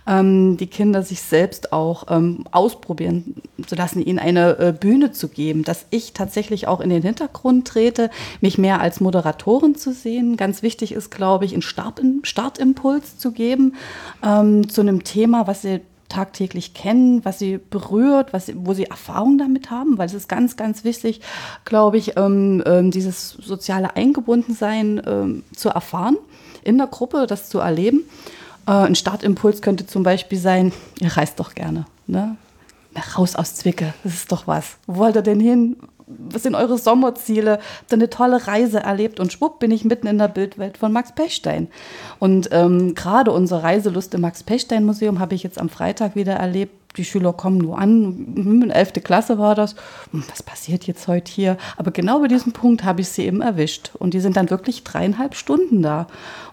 [0.08, 5.28] ähm, die Kinder sich selbst auch ähm, ausprobieren zu lassen, ihnen eine äh, Bühne zu
[5.28, 10.38] geben, dass ich tatsächlich auch in den Hintergrund trete, mich mehr als Moderatorin zu sehen.
[10.38, 13.76] Ganz wichtig ist, glaube ich, einen Start, Startimpuls zu geben
[14.24, 19.38] ähm, zu einem Thema, was sie tagtäglich kennen, was sie berührt, was wo sie Erfahrung
[19.38, 21.22] damit haben, weil es ist ganz, ganz wichtig,
[21.66, 26.18] glaube ich, ähm, ähm, dieses soziale Eingebundensein ähm, zu erfahren
[26.64, 28.04] in der Gruppe, das zu erleben.
[28.68, 31.86] Äh, ein Startimpuls könnte zum Beispiel sein, ihr reist doch gerne.
[32.08, 32.38] Ne?
[33.16, 34.78] Raus aus Zwicke, das ist doch was.
[34.88, 35.78] Wo wollt ihr denn hin?
[36.08, 37.60] Was sind eure Sommerziele?
[37.80, 39.20] Habt ihr eine tolle Reise erlebt?
[39.20, 41.68] Und schwupp bin ich mitten in der Bildwelt von Max Pechstein.
[42.20, 46.34] Und ähm, gerade unsere Reiselust im Max Pechstein Museum habe ich jetzt am Freitag wieder
[46.34, 49.04] erlebt die Schüler kommen nur an, hm, in 11.
[49.04, 49.76] Klasse war das,
[50.12, 51.58] hm, was passiert jetzt heute hier?
[51.78, 53.92] Aber genau bei diesem Punkt habe ich sie eben erwischt.
[53.98, 56.08] Und die sind dann wirklich dreieinhalb Stunden da.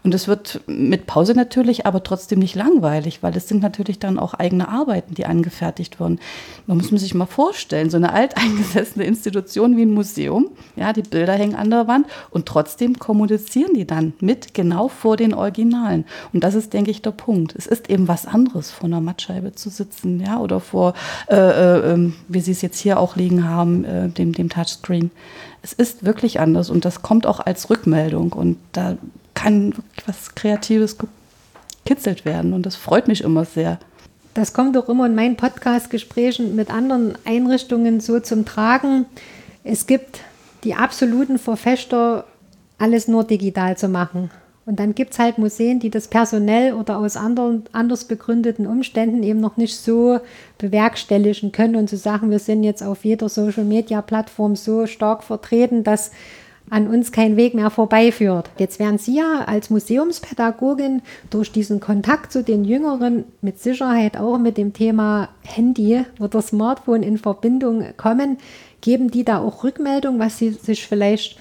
[0.04, 4.18] Und es wird mit Pause natürlich, aber trotzdem nicht langweilig, weil es sind natürlich dann
[4.18, 6.20] auch eigene Arbeiten, die angefertigt wurden.
[6.66, 11.32] Man muss sich mal vorstellen, so eine alteingesessene Institution wie ein Museum, ja, die Bilder
[11.32, 16.04] hängen an der Wand und trotzdem kommunizieren die dann mit genau vor den Originalen.
[16.34, 17.54] Und das ist, denke ich, der Punkt.
[17.56, 20.92] Es ist eben was anderes, vor einer Mattscheibe zu sitzen, ja, oder vor,
[21.28, 25.10] äh, äh, ähm, wie Sie es jetzt hier auch liegen haben, äh, dem, dem Touchscreen.
[25.62, 28.98] Es ist wirklich anders und das kommt auch als Rückmeldung und da
[29.34, 30.96] kann wirklich was Kreatives
[31.84, 33.78] gekitzelt werden und das freut mich immer sehr.
[34.34, 39.06] Das kommt auch immer in meinen Podcast-Gesprächen mit anderen Einrichtungen so zum Tragen.
[39.62, 40.20] Es gibt
[40.64, 42.24] die absoluten Verfechter,
[42.78, 44.30] alles nur digital zu machen.
[44.66, 49.22] Und dann gibt es halt Museen, die das personell oder aus anderen, anders begründeten Umständen
[49.22, 50.20] eben noch nicht so
[50.56, 55.84] bewerkstelligen können und zu so sagen, wir sind jetzt auf jeder Social-Media-Plattform so stark vertreten,
[55.84, 56.12] dass
[56.70, 58.50] an uns kein Weg mehr vorbeiführt.
[58.58, 64.38] Jetzt werden Sie ja als Museumspädagogin durch diesen Kontakt zu den Jüngeren mit Sicherheit auch
[64.38, 68.38] mit dem Thema Handy oder Smartphone in Verbindung kommen.
[68.80, 71.38] Geben die da auch Rückmeldung, was Sie sich vielleicht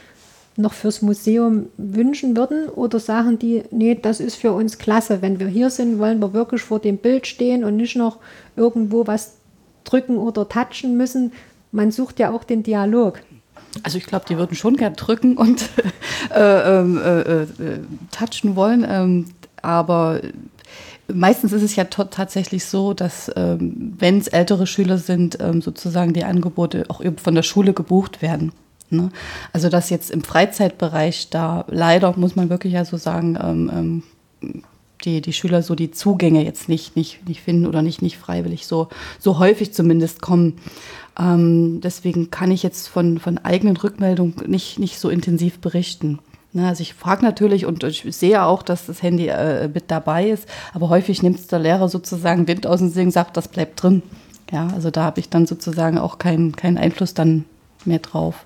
[0.56, 2.70] noch fürs Museum wünschen würden?
[2.70, 5.22] Oder sagen die, nee, das ist für uns klasse.
[5.22, 8.18] Wenn wir hier sind, wollen wir wirklich vor dem Bild stehen und nicht noch
[8.56, 9.38] irgendwo was
[9.84, 11.32] drücken oder touchen müssen.
[11.72, 13.20] Man sucht ja auch den Dialog.
[13.82, 15.70] Also ich glaube, die würden schon gern drücken und
[16.30, 17.48] äh, ähm, äh, äh,
[18.12, 18.86] touchen wollen.
[18.88, 19.26] Ähm,
[19.62, 20.22] aber
[21.12, 26.24] meistens ist es ja tatsächlich so, dass ähm, wenn es ältere Schüler sind, sozusagen die
[26.24, 28.52] Angebote auch von der Schule gebucht werden.
[28.94, 29.10] Ne?
[29.52, 33.72] Also dass jetzt im Freizeitbereich da leider, muss man wirklich ja so sagen, ähm,
[34.42, 34.63] ähm,
[35.04, 38.68] die, die Schüler so die Zugänge jetzt nicht, nicht, nicht finden oder nicht, nicht freiwillig
[38.68, 38.88] so,
[39.20, 40.60] so häufig zumindest kommen.
[41.19, 46.19] Ähm, deswegen kann ich jetzt von, von eigenen Rückmeldungen nicht, nicht so intensiv berichten.
[46.54, 50.30] Ne, also ich frage natürlich und ich sehe auch, dass das Handy äh, mit dabei
[50.30, 53.82] ist, aber häufig nimmt es der Lehrer sozusagen Wind aus dem Segen, sagt, das bleibt
[53.82, 54.04] drin.
[54.52, 57.45] Ja, also da habe ich dann sozusagen auch keinen keinen Einfluss dann
[57.86, 58.45] mehr drauf.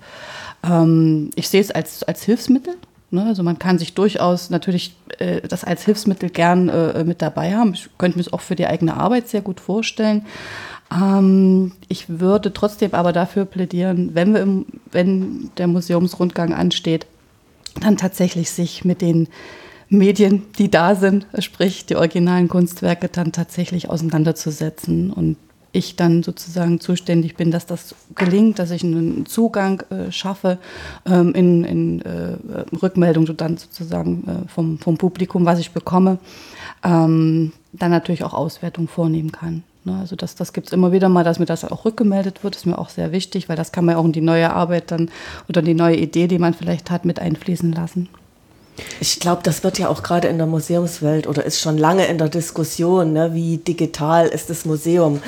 [0.64, 2.76] Ähm, ich sehe es als, als Hilfsmittel.
[3.10, 3.24] Ne?
[3.24, 7.74] Also man kann sich durchaus natürlich äh, das als Hilfsmittel gern äh, mit dabei haben.
[7.74, 10.24] Ich könnte mir es auch für die eigene Arbeit sehr gut vorstellen.
[10.92, 17.06] Ähm, ich würde trotzdem aber dafür plädieren, wenn, wir im, wenn der Museumsrundgang ansteht,
[17.80, 19.28] dann tatsächlich sich mit den
[19.88, 25.36] Medien, die da sind, sprich die originalen Kunstwerke, dann tatsächlich auseinanderzusetzen und
[25.72, 30.58] ich dann sozusagen zuständig bin, dass das gelingt, dass ich einen Zugang äh, schaffe
[31.06, 32.36] ähm, in, in äh,
[32.82, 36.18] Rückmeldung dann sozusagen äh, vom, vom Publikum, was ich bekomme,
[36.82, 39.62] ähm, dann natürlich auch Auswertung vornehmen kann.
[39.88, 39.98] Ne?
[40.00, 42.66] Also das, das gibt es immer wieder mal, dass mir das auch rückgemeldet wird, ist
[42.66, 45.10] mir auch sehr wichtig, weil das kann man auch in die neue Arbeit dann
[45.48, 48.08] oder die neue Idee, die man vielleicht hat, mit einfließen lassen.
[49.00, 52.18] Ich glaube, das wird ja auch gerade in der Museumswelt oder ist schon lange in
[52.18, 55.20] der Diskussion, ne, wie digital ist das Museum.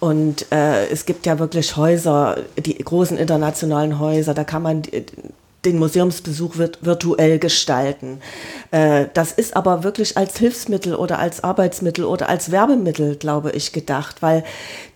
[0.00, 4.82] Und äh, es gibt ja wirklich Häuser, die großen internationalen Häuser, da kann man
[5.66, 8.20] den Museumsbesuch wird virtuell gestalten.
[8.70, 13.72] Äh, das ist aber wirklich als Hilfsmittel oder als Arbeitsmittel oder als Werbemittel, glaube ich,
[13.72, 14.44] gedacht, weil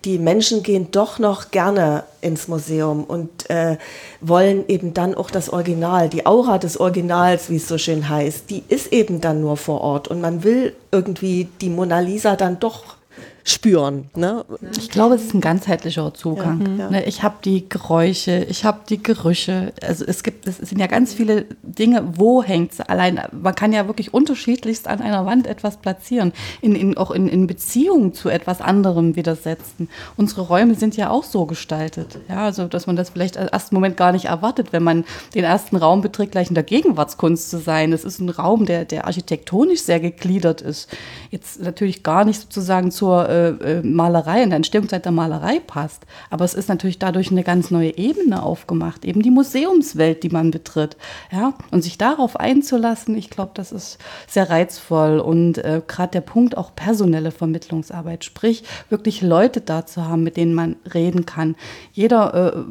[0.04, 3.76] die Menschen gehen doch noch gerne ins Museum und äh,
[4.20, 8.48] wollen eben dann auch das Original, die Aura des Originals, wie es so schön heißt,
[8.48, 12.58] die ist eben dann nur vor Ort und man will irgendwie die Mona Lisa dann
[12.60, 12.96] doch
[13.44, 14.10] spüren.
[14.14, 14.44] Ne?
[14.76, 16.78] Ich glaube, es ist ein ganzheitlicher Zugang.
[16.78, 16.90] Ja, ja.
[16.90, 19.72] Ne, ich habe die Geräusche, ich habe die Gerüche.
[19.82, 23.20] Also es gibt, es sind ja ganz viele Dinge, wo hängt es allein.
[23.32, 27.46] Man kann ja wirklich unterschiedlichst an einer Wand etwas platzieren, in, in, auch in, in
[27.46, 29.88] Beziehung zu etwas anderem widersetzen.
[30.16, 32.18] Unsere Räume sind ja auch so gestaltet.
[32.28, 35.44] Ja, also dass man das vielleicht im ersten Moment gar nicht erwartet, wenn man den
[35.44, 37.92] ersten Raum betritt, gleich in der Gegenwartskunst zu sein.
[37.92, 40.88] Es ist ein Raum, der, der architektonisch sehr gegliedert ist.
[41.30, 46.04] Jetzt natürlich gar nicht sozusagen zur äh, äh, Malerei, in der Entstehungszeit der Malerei passt.
[46.30, 50.50] Aber es ist natürlich dadurch eine ganz neue Ebene aufgemacht, eben die Museumswelt, die man
[50.50, 50.96] betritt.
[51.30, 51.54] Ja?
[51.70, 55.20] Und sich darauf einzulassen, ich glaube, das ist sehr reizvoll.
[55.20, 60.36] Und äh, gerade der Punkt auch personelle Vermittlungsarbeit, sprich wirklich Leute da zu haben, mit
[60.36, 61.56] denen man reden kann.
[61.92, 62.62] Jeder äh,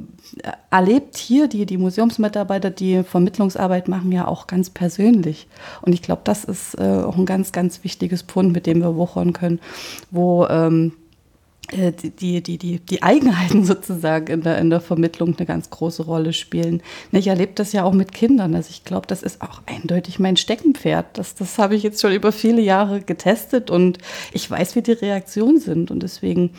[0.71, 5.47] erlebt hier, die, die Museumsmitarbeiter, die Vermittlungsarbeit machen, ja auch ganz persönlich.
[5.81, 8.95] Und ich glaube, das ist äh, auch ein ganz, ganz wichtiges Punkt, mit dem wir
[8.95, 9.59] wuchern können,
[10.11, 10.93] wo ähm,
[11.71, 16.03] äh, die, die, die, die Eigenheiten sozusagen in der, in der Vermittlung eine ganz große
[16.03, 16.81] Rolle spielen.
[17.11, 18.55] Ich erlebe das ja auch mit Kindern.
[18.55, 21.17] Also ich glaube, das ist auch eindeutig mein Steckenpferd.
[21.17, 23.99] Das, das habe ich jetzt schon über viele Jahre getestet und
[24.33, 25.91] ich weiß, wie die Reaktionen sind.
[25.91, 26.51] Und deswegen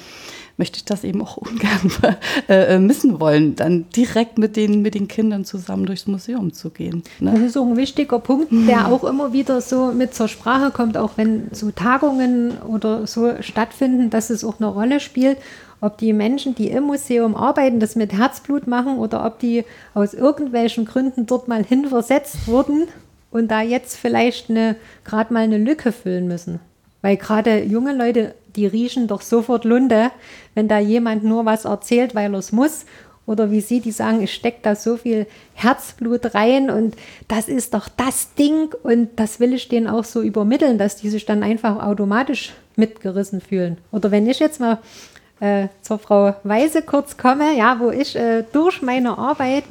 [0.61, 1.90] möchte ich das eben auch ungern
[2.49, 7.03] äh, missen wollen, dann direkt mit den, mit den Kindern zusammen durchs Museum zu gehen.
[7.18, 7.33] Ne?
[7.33, 10.99] Das ist auch ein wichtiger Punkt, der auch immer wieder so mit zur Sprache kommt,
[10.99, 15.38] auch wenn so Tagungen oder so stattfinden, dass es auch eine Rolle spielt,
[15.81, 20.12] ob die Menschen, die im Museum arbeiten, das mit Herzblut machen oder ob die aus
[20.12, 22.87] irgendwelchen Gründen dort mal hinversetzt wurden
[23.31, 26.61] und da jetzt vielleicht gerade mal eine Lücke füllen müssen.
[27.01, 30.11] Weil gerade junge Leute die riechen doch sofort Lunde,
[30.55, 32.85] wenn da jemand nur was erzählt, weil er es muss.
[33.27, 36.97] Oder wie Sie, die sagen, ich stecke da so viel Herzblut rein und
[37.29, 41.11] das ist doch das Ding und das will ich denen auch so übermitteln, dass die
[41.11, 43.79] sich dann einfach automatisch mitgerissen fühlen.
[43.93, 44.79] Oder wenn ich jetzt mal
[45.39, 49.65] äh, zur Frau Weise kurz komme, ja, wo ich äh, durch meine Arbeit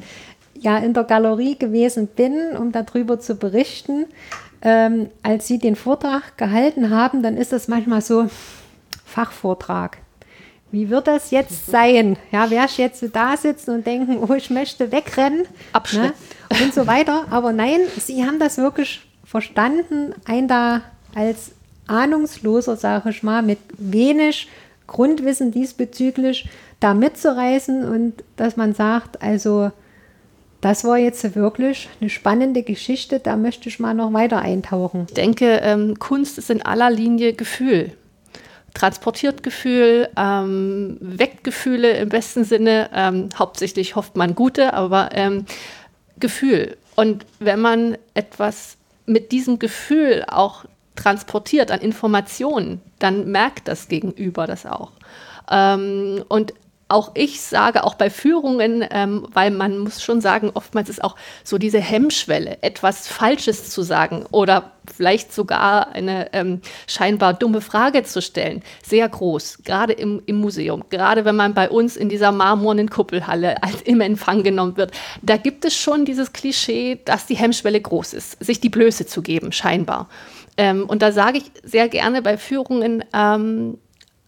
[0.58, 4.06] ja in der Galerie gewesen bin, um darüber zu berichten,
[4.62, 8.28] ähm, als Sie den Vortrag gehalten haben, dann ist das manchmal so,
[9.10, 9.98] Fachvortrag.
[10.72, 12.16] Wie wird das jetzt sein?
[12.32, 15.46] Ja, wer ich jetzt da sitzen und denken, oh, ich möchte wegrennen.
[15.92, 16.12] Ne?
[16.62, 17.26] und so weiter.
[17.30, 20.82] Aber nein, sie haben das wirklich verstanden, ein da
[21.14, 21.52] als
[21.86, 24.48] ahnungsloser, sage ich mal, mit wenig
[24.86, 26.48] Grundwissen diesbezüglich
[26.80, 29.70] da mitzureißen und dass man sagt, also
[30.60, 35.06] das war jetzt wirklich eine spannende Geschichte, da möchte ich mal noch weiter eintauchen.
[35.08, 37.92] Ich denke, ähm, Kunst ist in aller Linie Gefühl
[38.74, 42.90] transportiert Gefühl, ähm, weckt Gefühle im besten Sinne.
[42.94, 45.44] Ähm, hauptsächlich hofft man gute, aber ähm,
[46.18, 46.76] Gefühl.
[46.96, 50.64] Und wenn man etwas mit diesem Gefühl auch
[50.96, 54.92] transportiert an Informationen, dann merkt das Gegenüber das auch.
[55.50, 56.52] Ähm, und
[56.90, 61.16] auch ich sage, auch bei Führungen, ähm, weil man muss schon sagen, oftmals ist auch
[61.44, 68.02] so diese Hemmschwelle, etwas Falsches zu sagen oder vielleicht sogar eine ähm, scheinbar dumme Frage
[68.02, 72.32] zu stellen, sehr groß, gerade im, im Museum, gerade wenn man bei uns in dieser
[72.32, 74.92] marmornen Kuppelhalle als im Empfang genommen wird.
[75.22, 79.22] Da gibt es schon dieses Klischee, dass die Hemmschwelle groß ist, sich die Blöße zu
[79.22, 80.08] geben, scheinbar.
[80.56, 83.78] Ähm, und da sage ich sehr gerne bei Führungen, ähm,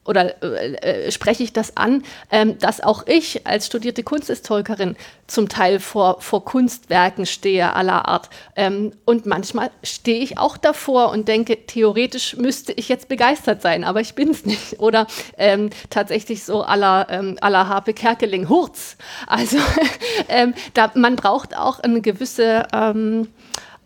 [0.05, 0.75] oder äh,
[1.07, 6.21] äh, spreche ich das an, ähm, dass auch ich als studierte Kunsthistorikerin zum Teil vor,
[6.21, 8.29] vor Kunstwerken stehe aller Art.
[8.57, 13.85] Ähm, und manchmal stehe ich auch davor und denke, theoretisch müsste ich jetzt begeistert sein,
[13.85, 14.81] aber ich bin es nicht.
[14.81, 15.07] Oder
[15.38, 18.97] ähm, tatsächlich so aller ähm, aller Harpe Kerkeling, Hurz.
[19.27, 19.59] Also
[20.29, 23.29] ähm, da, man braucht auch eine gewisse ähm,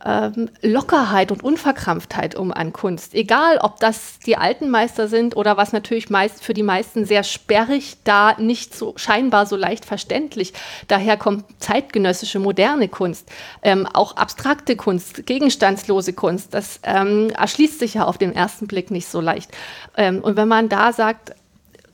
[0.07, 3.15] ähm, Lockerheit und Unverkrampftheit um an Kunst.
[3.15, 7.25] Egal, ob das die alten Meister sind oder was natürlich meist für die meisten sehr
[7.25, 10.53] sperrig, da nicht so scheinbar so leicht verständlich.
[10.89, 13.29] Daher kommt zeitgenössische moderne Kunst,
[13.63, 16.55] ähm, auch abstrakte Kunst, gegenstandslose Kunst.
[16.55, 19.51] Das ähm, erschließt sich ja auf den ersten Blick nicht so leicht.
[19.97, 21.35] Ähm, und wenn man da sagt,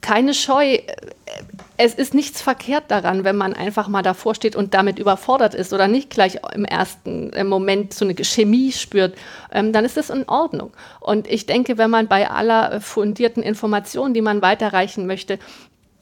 [0.03, 0.83] keine Scheu, äh,
[1.79, 5.73] es ist nichts verkehrt daran, wenn man einfach mal davor steht und damit überfordert ist
[5.73, 9.17] oder nicht gleich im ersten äh, Moment so eine Chemie spürt,
[9.51, 10.73] ähm, dann ist das in Ordnung.
[11.01, 15.38] Und ich denke, wenn man bei aller fundierten Information, die man weiterreichen möchte,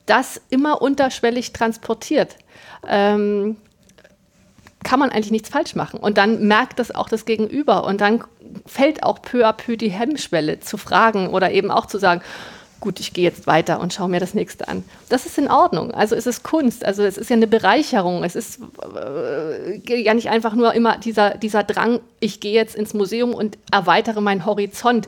[0.06, 2.36] das immer unterschwellig transportiert,
[2.88, 3.56] ähm,
[4.82, 6.00] kann man eigentlich nichts falsch machen.
[6.00, 7.84] Und dann merkt das auch das Gegenüber.
[7.84, 8.24] Und dann
[8.66, 12.22] fällt auch peu à peu die Hemmschwelle zu fragen oder eben auch zu sagen,
[12.80, 14.84] gut, ich gehe jetzt weiter und schaue mir das nächste an.
[15.08, 15.92] Das ist in Ordnung.
[15.92, 18.24] Also es ist Kunst, also es ist ja eine Bereicherung.
[18.24, 18.60] Es ist
[18.94, 23.58] äh, ja nicht einfach nur immer dieser, dieser Drang, ich gehe jetzt ins Museum und
[23.70, 25.06] erweitere meinen Horizont.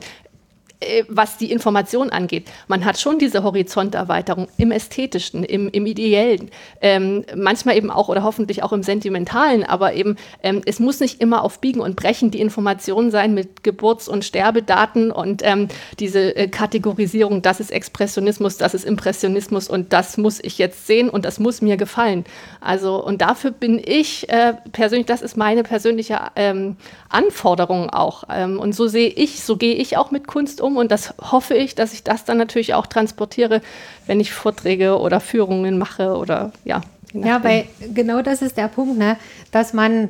[0.83, 2.49] Äh, was die Information angeht.
[2.67, 6.49] Man hat schon diese Horizonterweiterung im Ästhetischen, im, im Ideellen,
[6.81, 11.21] ähm, manchmal eben auch oder hoffentlich auch im Sentimentalen, aber eben ähm, es muss nicht
[11.21, 15.67] immer auf Biegen und Brechen die Information sein mit Geburts- und Sterbedaten und ähm,
[15.99, 21.09] diese äh, Kategorisierung, das ist Expressionismus, das ist Impressionismus und das muss ich jetzt sehen
[21.09, 22.25] und das muss mir gefallen.
[22.61, 26.77] Also und dafür bin ich äh, persönlich, das ist meine persönliche ähm,
[27.09, 30.91] Anforderung auch ähm, und so sehe ich, so gehe ich auch mit Kunst um und
[30.91, 33.61] das hoffe ich, dass ich das dann natürlich auch transportiere,
[34.07, 36.81] wenn ich Vorträge oder Führungen mache oder ja.
[37.13, 39.17] Ja, weil genau das ist der Punkt, ne?
[39.51, 40.09] dass man,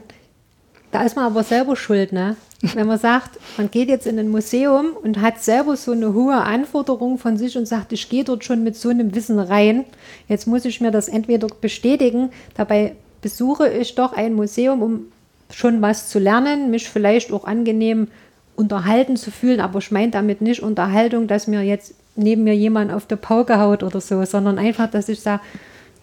[0.92, 2.38] da ist man aber selber schuld, ne?
[2.76, 6.36] wenn man sagt, man geht jetzt in ein Museum und hat selber so eine hohe
[6.36, 9.84] Anforderung von sich und sagt, ich gehe dort schon mit so einem Wissen rein,
[10.30, 15.06] jetzt muss ich mir das entweder bestätigen, dabei besuche ich doch ein Museum, um
[15.52, 18.08] schon was zu lernen, mich vielleicht auch angenehm
[18.56, 22.92] unterhalten zu fühlen, aber ich meine damit nicht Unterhaltung, dass mir jetzt neben mir jemand
[22.92, 25.42] auf der Pauke haut oder so, sondern einfach, dass ich sage,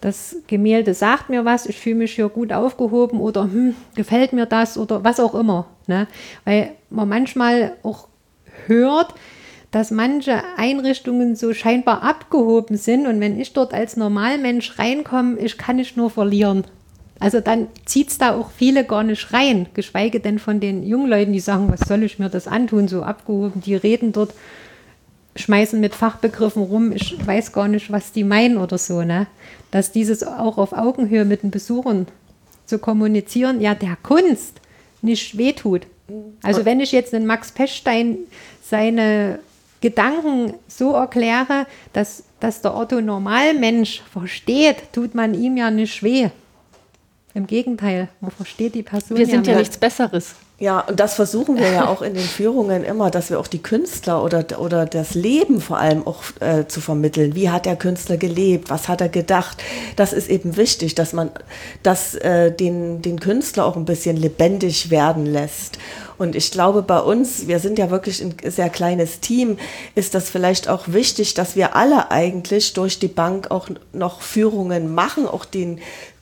[0.01, 4.47] das Gemälde sagt mir was, ich fühle mich hier gut aufgehoben oder hm, gefällt mir
[4.47, 5.67] das oder was auch immer.
[5.85, 6.07] Ne?
[6.43, 8.07] Weil man manchmal auch
[8.65, 9.13] hört,
[9.69, 15.57] dass manche Einrichtungen so scheinbar abgehoben sind und wenn ich dort als Normalmensch reinkomme, ich
[15.57, 16.65] kann nicht nur verlieren.
[17.21, 21.07] Also dann zieht es da auch viele gar nicht rein, geschweige denn von den jungen
[21.07, 24.33] Leuten, die sagen, was soll ich mir das antun, so abgehoben, die reden dort,
[25.35, 29.27] schmeißen mit Fachbegriffen rum, ich weiß gar nicht, was die meinen oder so, ne?
[29.69, 32.07] Dass dieses auch auf Augenhöhe mit den Besuchern
[32.65, 34.59] zu kommunizieren, ja, der Kunst
[35.03, 35.85] nicht wehtut.
[36.41, 38.17] Also wenn ich jetzt einen Max Pechstein
[38.63, 39.37] seine
[39.79, 46.29] Gedanken so erkläre, dass, dass der Otto Normalmensch versteht, tut man ihm ja nicht weh.
[47.33, 49.17] Im Gegenteil, man versteht die Person.
[49.17, 50.35] Wir sind ja, ja nichts Besseres.
[50.61, 53.63] Ja, und das versuchen wir ja auch in den Führungen immer, dass wir auch die
[53.63, 57.33] Künstler oder, oder das Leben vor allem auch äh, zu vermitteln.
[57.33, 58.69] Wie hat der Künstler gelebt?
[58.69, 59.63] Was hat er gedacht?
[59.95, 61.31] Das ist eben wichtig, dass man
[61.81, 65.79] das, äh, den, den Künstler auch ein bisschen lebendig werden lässt.
[66.19, 69.57] Und ich glaube, bei uns, wir sind ja wirklich ein sehr kleines Team,
[69.95, 74.93] ist das vielleicht auch wichtig, dass wir alle eigentlich durch die Bank auch noch Führungen
[74.93, 75.79] machen, auch den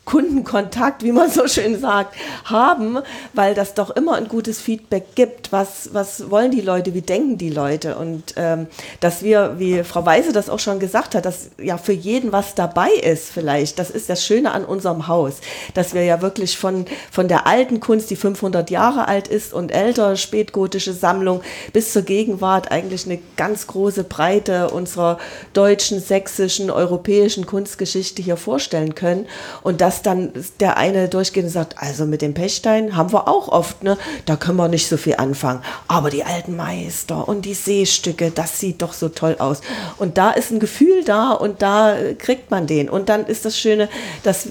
[0.09, 2.97] Kundenkontakt, wie man so schön sagt, haben,
[3.33, 5.51] weil das doch immer ein gutes Feedback gibt.
[5.51, 7.95] Was, was wollen die Leute, wie denken die Leute?
[7.95, 8.65] Und ähm,
[9.01, 12.55] dass wir, wie Frau Weise das auch schon gesagt hat, dass ja für jeden was
[12.55, 13.77] dabei ist vielleicht.
[13.77, 15.41] Das ist das Schöne an unserem Haus,
[15.75, 19.71] dass wir ja wirklich von, von der alten Kunst, die 500 Jahre alt ist und
[19.71, 21.41] älter, spätgotische Sammlung,
[21.71, 25.19] bis zur Gegenwart eigentlich eine ganz große Breite unserer
[25.53, 29.27] deutschen, sächsischen, europäischen Kunstgeschichte hier vorstellen können.
[29.61, 33.47] Und das dann der eine durchgeht und sagt, also mit dem Pechstein haben wir auch
[33.47, 33.97] oft, ne?
[34.25, 35.61] Da können wir nicht so viel anfangen.
[35.87, 39.61] Aber die alten Meister und die Seestücke, das sieht doch so toll aus.
[39.97, 42.89] Und da ist ein Gefühl da und da kriegt man den.
[42.89, 43.89] Und dann ist das Schöne,
[44.23, 44.49] dass,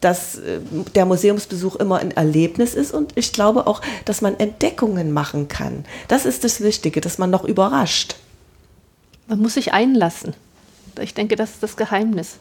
[0.00, 0.38] dass
[0.94, 5.84] der Museumsbesuch immer ein Erlebnis ist und ich glaube auch, dass man Entdeckungen machen kann.
[6.08, 8.16] Das ist das Wichtige, dass man noch überrascht.
[9.28, 10.34] Man muss sich einlassen.
[11.00, 12.36] Ich denke, das ist das Geheimnis.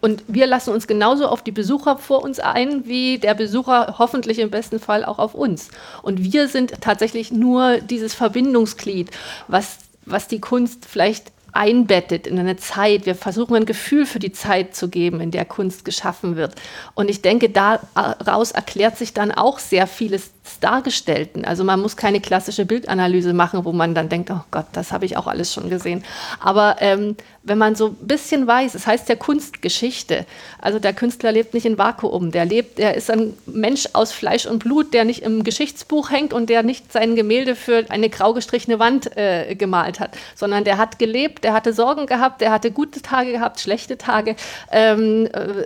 [0.00, 4.38] Und wir lassen uns genauso auf die Besucher vor uns ein, wie der Besucher hoffentlich
[4.38, 5.68] im besten Fall auch auf uns.
[6.02, 9.10] Und wir sind tatsächlich nur dieses Verbindungsglied,
[9.48, 13.06] was, was die Kunst vielleicht einbettet in eine Zeit.
[13.06, 16.54] Wir versuchen ein Gefühl für die Zeit zu geben, in der Kunst geschaffen wird.
[16.94, 21.44] Und ich denke, daraus erklärt sich dann auch sehr vieles Dargestellten.
[21.44, 25.04] Also man muss keine klassische Bildanalyse machen, wo man dann denkt, oh Gott, das habe
[25.04, 26.04] ich auch alles schon gesehen.
[26.40, 30.26] Aber ähm, wenn man so ein bisschen weiß, es heißt ja Kunstgeschichte,
[30.60, 34.46] also der Künstler lebt nicht in Vakuum, der lebt, der ist ein Mensch aus Fleisch
[34.46, 38.34] und Blut, der nicht im Geschichtsbuch hängt und der nicht sein Gemälde für eine grau
[38.34, 42.70] gestrichene Wand äh, gemalt hat, sondern der hat gelebt, der hatte Sorgen gehabt, der hatte
[42.70, 44.36] gute Tage gehabt, schlechte Tage
[44.70, 45.64] ähm, äh,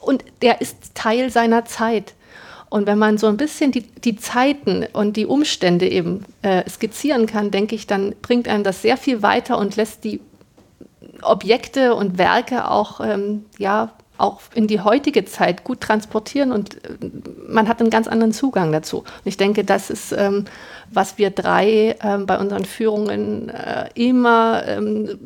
[0.00, 2.14] und der ist Teil seiner Zeit.
[2.74, 7.26] Und wenn man so ein bisschen die, die Zeiten und die Umstände eben äh, skizzieren
[7.26, 10.20] kann, denke ich, dann bringt einem das sehr viel weiter und lässt die
[11.22, 17.10] Objekte und Werke auch ähm, ja, auch in die heutige Zeit gut transportieren und äh,
[17.46, 18.98] man hat einen ganz anderen Zugang dazu.
[18.98, 20.46] Und ich denke, das ist, ähm,
[20.90, 25.20] was wir drei ähm, bei unseren Führungen äh, immer ähm,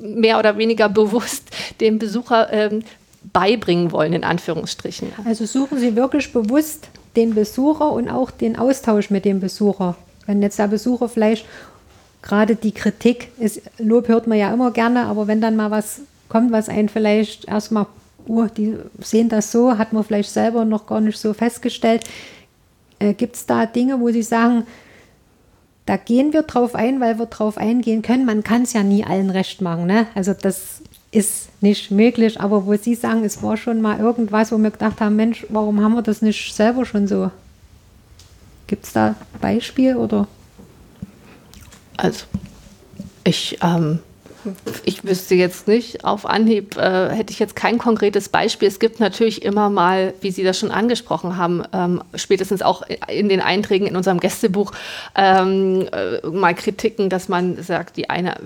[0.00, 1.50] mehr oder weniger bewusst
[1.82, 2.82] dem Besucher ähm,
[3.30, 5.12] beibringen wollen, in Anführungsstrichen.
[5.26, 9.96] Also suchen Sie wirklich bewusst den Besucher und auch den Austausch mit dem Besucher.
[10.26, 11.46] Wenn jetzt der Besucher vielleicht
[12.22, 16.00] gerade die Kritik ist, Lob hört man ja immer gerne, aber wenn dann mal was
[16.28, 17.86] kommt, was einen vielleicht erstmal
[18.26, 22.04] oh, die sehen das so, hat man vielleicht selber noch gar nicht so festgestellt.
[22.98, 24.64] Äh, Gibt es da Dinge, wo Sie sagen,
[25.86, 28.24] da gehen wir drauf ein, weil wir drauf eingehen können?
[28.24, 29.86] Man kann es ja nie allen recht machen.
[29.86, 30.06] Ne?
[30.14, 30.80] Also das
[31.14, 35.00] ist nicht möglich, aber wo Sie sagen, es war schon mal irgendwas, wo wir gedacht
[35.00, 37.30] haben, Mensch, warum haben wir das nicht selber schon so?
[38.66, 40.26] Gibt es da Beispiel oder?
[41.96, 42.24] Also
[43.24, 44.00] ich ähm,
[44.84, 48.68] ich wüsste jetzt nicht, auf Anhieb äh, hätte ich jetzt kein konkretes Beispiel.
[48.68, 53.28] Es gibt natürlich immer mal, wie Sie das schon angesprochen haben, ähm, spätestens auch in
[53.28, 54.72] den Einträgen in unserem Gästebuch,
[55.14, 58.36] ähm, äh, mal Kritiken, dass man sagt, die eine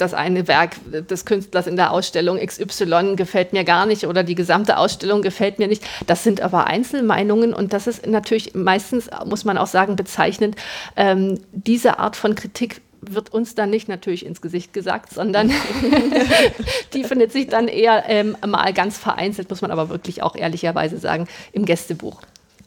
[0.00, 0.76] das eine Werk
[1.08, 5.58] des Künstlers in der Ausstellung XY gefällt mir gar nicht oder die gesamte Ausstellung gefällt
[5.58, 5.82] mir nicht.
[6.06, 10.56] Das sind aber Einzelmeinungen und das ist natürlich meistens, muss man auch sagen, bezeichnend.
[10.96, 15.50] Ähm, diese Art von Kritik wird uns dann nicht natürlich ins Gesicht gesagt, sondern
[16.94, 20.98] die findet sich dann eher ähm, mal ganz vereinzelt, muss man aber wirklich auch ehrlicherweise
[20.98, 22.20] sagen, im Gästebuch.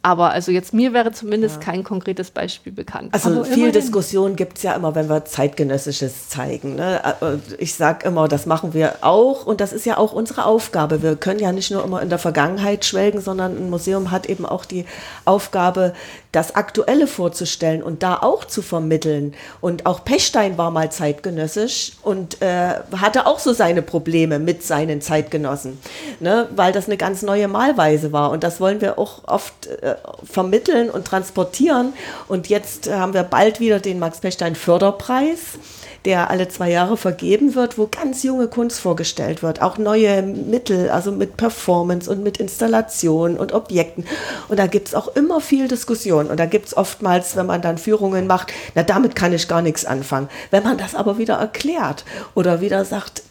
[0.04, 1.72] Aber also jetzt mir wäre zumindest ja.
[1.72, 3.14] kein konkretes Beispiel bekannt.
[3.14, 6.76] Also Aber viel Diskussion gibt es ja immer, wenn wir zeitgenössisches zeigen.
[6.76, 7.02] Ne?
[7.22, 11.04] Äh, ich sage immer, das machen wir auch und das ist ja auch unsere Aufgabe.
[11.04, 14.45] Wir können ja nicht nur immer in der Vergangenheit schwelgen, sondern ein Museum hat eben
[14.45, 14.86] auch die
[15.26, 15.93] Aufgabe,
[16.32, 19.34] das Aktuelle vorzustellen und da auch zu vermitteln.
[19.59, 25.01] Und auch Pechstein war mal zeitgenössisch und äh, hatte auch so seine Probleme mit seinen
[25.01, 25.79] Zeitgenossen,
[26.19, 26.47] ne?
[26.55, 28.32] weil das eine ganz neue Malweise war.
[28.32, 31.93] Und das wollen wir auch oft äh, vermitteln und transportieren.
[32.27, 35.57] Und jetzt haben wir bald wieder den Max Pechstein Förderpreis
[36.06, 40.89] der alle zwei Jahre vergeben wird, wo ganz junge Kunst vorgestellt wird, auch neue Mittel,
[40.89, 44.06] also mit Performance und mit Installation und Objekten.
[44.47, 46.28] Und da gibt es auch immer viel Diskussion.
[46.28, 49.62] Und da gibt es oftmals, wenn man dann Führungen macht, na damit kann ich gar
[49.62, 50.30] nichts anfangen.
[50.49, 53.24] Wenn man das aber wieder erklärt oder wieder sagt,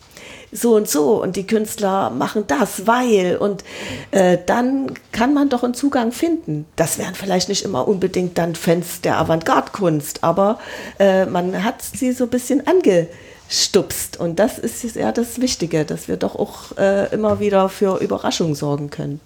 [0.52, 3.64] so und so und die Künstler machen das, weil und
[4.10, 6.66] äh, dann kann man doch einen Zugang finden.
[6.76, 10.58] Das wären vielleicht nicht immer unbedingt dann Fans der Avantgarde-Kunst, aber
[10.98, 16.08] äh, man hat sie so ein bisschen angestupst und das ist ja das Wichtige, dass
[16.08, 19.20] wir doch auch äh, immer wieder für Überraschungen sorgen können.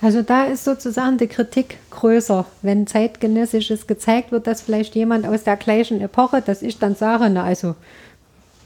[0.00, 5.44] Also da ist sozusagen die Kritik größer, wenn zeitgenössisches gezeigt wird, dass vielleicht jemand aus
[5.44, 7.74] der gleichen Epoche, dass ich dann sage, na also,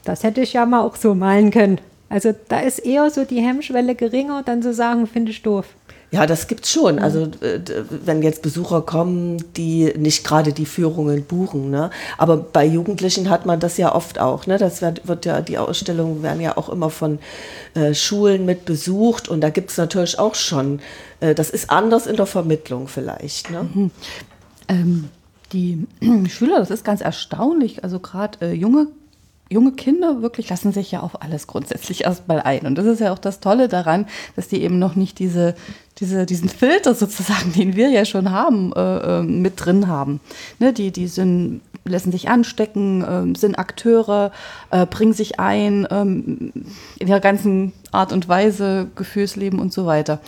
[0.03, 1.79] das hätte ich ja mal auch so malen können.
[2.11, 5.65] Also da ist eher so die Hemmschwelle geringer, dann zu sagen, finde ich doof.
[6.11, 6.95] Ja, das gibt's schon.
[6.95, 7.01] Mhm.
[7.01, 11.89] Also äh, wenn jetzt Besucher kommen, die nicht gerade die Führungen buchen, ne?
[12.17, 14.57] Aber bei Jugendlichen hat man das ja oft auch, ne?
[14.57, 17.19] Das wird, wird ja, die Ausstellungen werden ja auch immer von
[17.75, 20.81] äh, Schulen mit besucht und da gibt's natürlich auch schon,
[21.21, 23.49] äh, das ist anders in der Vermittlung vielleicht.
[23.49, 23.69] Ne?
[23.73, 23.91] Mhm.
[24.67, 25.09] Ähm,
[25.53, 25.87] die
[26.27, 28.87] Schüler, das ist ganz erstaunlich, also gerade äh, junge
[29.51, 32.65] junge Kinder wirklich lassen sich ja auf alles grundsätzlich erstmal ein.
[32.65, 35.55] Und das ist ja auch das Tolle daran, dass die eben noch nicht diese,
[35.97, 40.19] diese, diesen Filter sozusagen, den wir ja schon haben, äh, äh, mit drin haben.
[40.59, 44.31] Ne, die, die sind, lassen sich anstecken, äh, sind Akteure,
[44.69, 46.53] äh, bringen sich ein ähm,
[46.97, 50.19] in ihrer ganzen Art und Weise, Gefühlsleben und so weiter.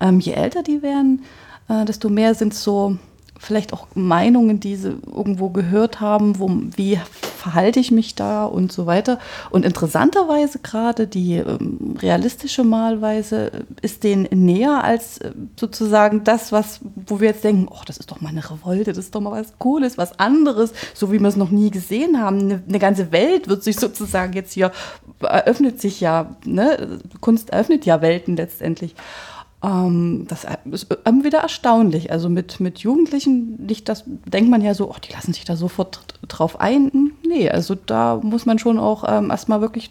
[0.00, 1.22] Ähm, je älter die werden,
[1.68, 2.96] äh, desto mehr sind so
[3.40, 7.00] vielleicht auch Meinungen, die sie irgendwo gehört haben, wo, wie
[7.38, 9.18] verhalte ich mich da und so weiter.
[9.48, 16.80] Und interessanterweise gerade die ähm, realistische Malweise ist denen näher als äh, sozusagen das, was,
[17.06, 19.32] wo wir jetzt denken, oh, das ist doch mal eine Revolte, das ist doch mal
[19.32, 22.40] was Cooles, was anderes, so wie wir es noch nie gesehen haben.
[22.40, 24.70] Eine, eine ganze Welt wird sich sozusagen jetzt hier,
[25.20, 26.98] eröffnet sich ja, ne?
[27.20, 28.94] Kunst eröffnet ja Welten letztendlich.
[29.62, 32.10] Ähm, das ist immer wieder erstaunlich.
[32.10, 35.56] Also mit, mit Jugendlichen nicht das, denkt man ja so, oh, die lassen sich da
[35.56, 37.12] sofort drauf ein.
[37.26, 39.90] Nee, also da muss man schon auch ähm, erstmal wirklich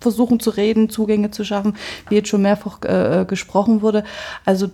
[0.00, 1.76] versuchen zu reden, Zugänge zu schaffen,
[2.08, 4.04] wie jetzt schon mehrfach äh, gesprochen wurde.
[4.44, 4.70] Also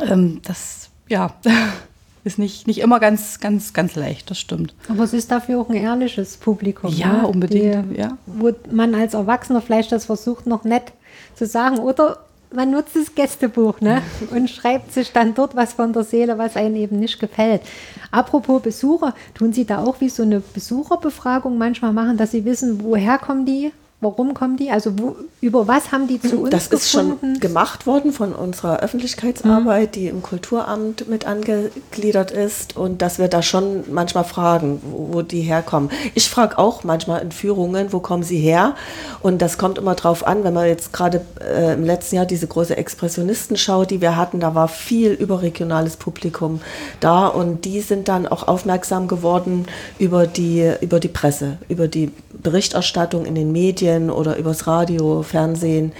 [0.00, 1.34] ähm, das, ja.
[2.24, 4.74] ist nicht, nicht immer ganz, ganz, ganz leicht, das stimmt.
[4.88, 6.92] Aber es ist dafür auch ein ehrliches Publikum.
[6.92, 7.26] Ja, ne?
[7.28, 7.92] unbedingt.
[7.92, 8.18] Die, ja.
[8.26, 10.92] Wo man als Erwachsener vielleicht das versucht, noch nett
[11.36, 14.02] zu sagen oder man nutzt das Gästebuch ne?
[14.30, 17.62] und schreibt sich dann dort was von der Seele, was einem eben nicht gefällt.
[18.10, 22.82] Apropos Besucher, tun Sie da auch wie so eine Besucherbefragung manchmal machen, dass Sie wissen,
[22.82, 23.72] woher kommen die,
[24.06, 24.70] Warum kommen die?
[24.70, 27.32] Also wo, über was haben die zu uns Das ist gefunden?
[27.32, 29.92] schon gemacht worden von unserer Öffentlichkeitsarbeit, mhm.
[29.92, 35.22] die im Kulturamt mit angegliedert ist und dass wir da schon manchmal fragen, wo, wo
[35.22, 35.90] die herkommen.
[36.14, 38.76] Ich frage auch manchmal in Führungen, wo kommen sie her?
[39.22, 42.46] Und das kommt immer drauf an, wenn man jetzt gerade äh, im letzten Jahr diese
[42.46, 46.60] große Expressionistenschau, die wir hatten, da war viel überregionales Publikum
[47.00, 49.66] da und die sind dann auch aufmerksam geworden
[49.98, 55.92] über die, über die Presse, über die Berichterstattung in den Medien oder übers Radio, Fernsehen.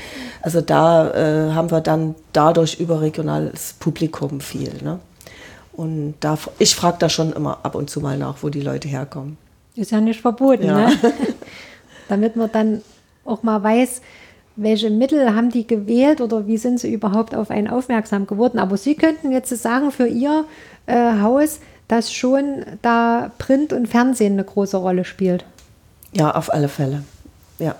[0.42, 4.72] Also da äh, haben wir dann dadurch überregionales Publikum viel.
[4.82, 4.98] Ne?
[5.72, 8.88] Und da, ich frage da schon immer ab und zu mal nach, wo die Leute
[8.88, 9.36] herkommen.
[9.74, 10.88] Ist ja nicht verboten, ja.
[10.88, 10.92] ne?
[12.08, 12.82] damit man dann
[13.24, 14.00] auch mal weiß,
[14.56, 18.58] welche Mittel haben die gewählt oder wie sind sie überhaupt auf einen aufmerksam geworden.
[18.58, 20.44] Aber Sie könnten jetzt sagen, für Ihr
[20.86, 25.44] äh, Haus, dass schon da Print und Fernsehen eine große Rolle spielt.
[26.12, 27.02] Ja, auf alle Fälle.
[27.58, 27.74] Ja,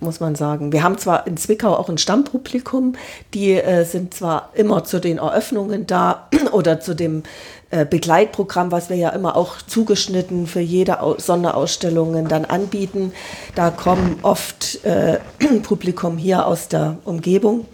[0.00, 0.72] muss man sagen.
[0.72, 2.94] Wir haben zwar in Zwickau auch ein Stammpublikum,
[3.34, 7.22] die äh, sind zwar immer zu den Eröffnungen da oder zu dem
[7.70, 13.12] äh, Begleitprogramm, was wir ja immer auch zugeschnitten für jede Au Sonderausstellungen dann anbieten.
[13.54, 15.18] Da kommen oft äh,
[15.62, 17.66] Publikum hier aus der Umgebung,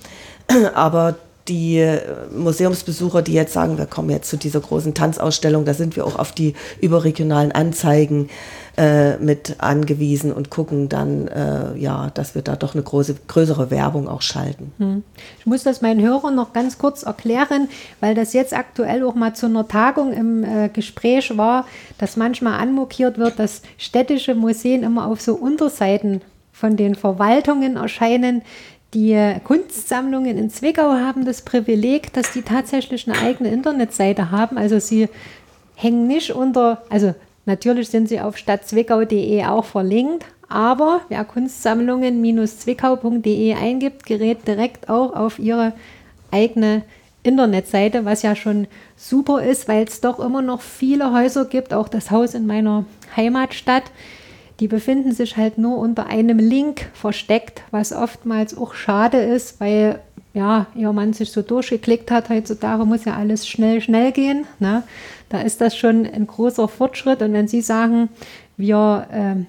[0.74, 1.16] aber
[1.48, 2.00] die äh,
[2.34, 6.18] Museumsbesucher, die jetzt sagen, wir kommen jetzt zu dieser großen Tanzausstellung, da sind wir auch
[6.18, 8.65] auf die überregionalen Anzeigen äh,
[9.20, 14.06] mit angewiesen und gucken dann, äh, ja, dass wir da doch eine große, größere Werbung
[14.06, 14.72] auch schalten.
[14.76, 15.02] Hm.
[15.38, 17.68] Ich muss das meinen Hörern noch ganz kurz erklären,
[18.00, 21.66] weil das jetzt aktuell auch mal zu einer Tagung im äh, Gespräch war,
[21.96, 26.20] dass manchmal anmokiert wird, dass städtische Museen immer auf so Unterseiten
[26.52, 28.42] von den Verwaltungen erscheinen,
[28.94, 34.56] die Kunstsammlungen in Zwickau haben das Privileg, dass die tatsächlich eine eigene Internetseite haben.
[34.56, 35.08] Also sie
[35.74, 37.14] hängen nicht unter, also
[37.46, 45.38] natürlich sind sie auf stadtzwickau.de auch verlinkt, aber wer Kunstsammlungen-zwickau.de eingibt, gerät direkt auch auf
[45.38, 45.74] ihre
[46.30, 46.82] eigene
[47.22, 48.66] Internetseite, was ja schon
[48.96, 52.84] super ist, weil es doch immer noch viele Häuser gibt, auch das Haus in meiner
[53.16, 53.90] Heimatstadt,
[54.60, 59.98] die befinden sich halt nur unter einem Link versteckt, was oftmals auch schade ist, weil
[60.32, 62.28] ja, ihr Mann sich so durchgeklickt hat.
[62.28, 64.46] Heutzutage muss ja alles schnell, schnell gehen.
[64.58, 64.82] Ne?
[65.28, 67.22] Da ist das schon ein großer Fortschritt.
[67.22, 68.08] Und wenn Sie sagen,
[68.56, 69.44] wir äh,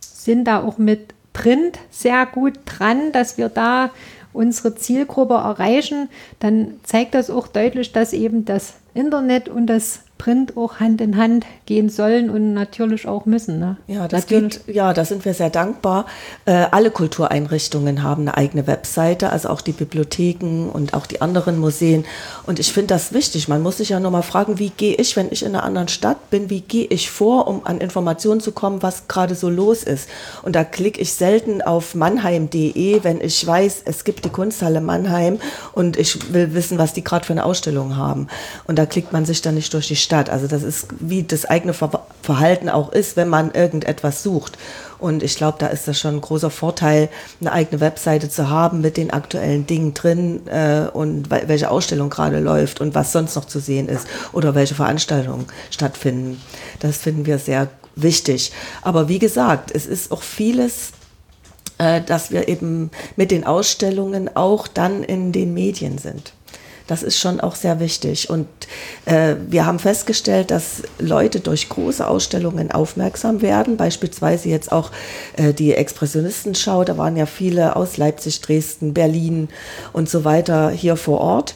[0.00, 3.90] sind da auch mit Print sehr gut dran, dass wir da
[4.32, 6.08] unsere Zielgruppe erreichen,
[6.38, 11.16] dann zeigt das auch deutlich, dass eben das Internet und das Print auch Hand in
[11.16, 13.58] Hand gehen sollen und natürlich auch müssen.
[13.58, 13.76] Ne?
[13.86, 16.06] Ja, das geht, ja, da sind wir sehr dankbar.
[16.44, 21.58] Äh, alle Kultureinrichtungen haben eine eigene Webseite, also auch die Bibliotheken und auch die anderen
[21.58, 22.04] Museen.
[22.46, 23.48] Und ich finde das wichtig.
[23.48, 26.30] Man muss sich ja nochmal fragen, wie gehe ich, wenn ich in einer anderen Stadt
[26.30, 30.08] bin, wie gehe ich vor, um an Informationen zu kommen, was gerade so los ist.
[30.42, 35.38] Und da klicke ich selten auf mannheim.de, wenn ich weiß, es gibt die Kunsthalle Mannheim
[35.72, 38.26] und ich will wissen, was die gerade für eine Ausstellung haben.
[38.66, 40.07] Und da klickt man sich dann nicht durch die Stadt.
[40.12, 44.58] Also das ist, wie das eigene Verhalten auch ist, wenn man irgendetwas sucht.
[44.98, 47.08] Und ich glaube, da ist das schon ein großer Vorteil,
[47.40, 52.40] eine eigene Webseite zu haben mit den aktuellen Dingen drin äh, und welche Ausstellung gerade
[52.40, 56.40] läuft und was sonst noch zu sehen ist oder welche Veranstaltungen stattfinden.
[56.80, 58.52] Das finden wir sehr wichtig.
[58.82, 60.92] Aber wie gesagt, es ist auch vieles
[61.78, 66.32] äh, dass wir eben mit den Ausstellungen auch dann in den Medien sind.
[66.88, 68.30] Das ist schon auch sehr wichtig.
[68.30, 68.48] Und
[69.04, 73.76] äh, wir haben festgestellt, dass Leute durch große Ausstellungen aufmerksam werden.
[73.76, 74.90] Beispielsweise jetzt auch
[75.36, 76.84] äh, die Expressionistenschau.
[76.84, 79.48] Da waren ja viele aus Leipzig, Dresden, Berlin
[79.92, 81.54] und so weiter hier vor Ort.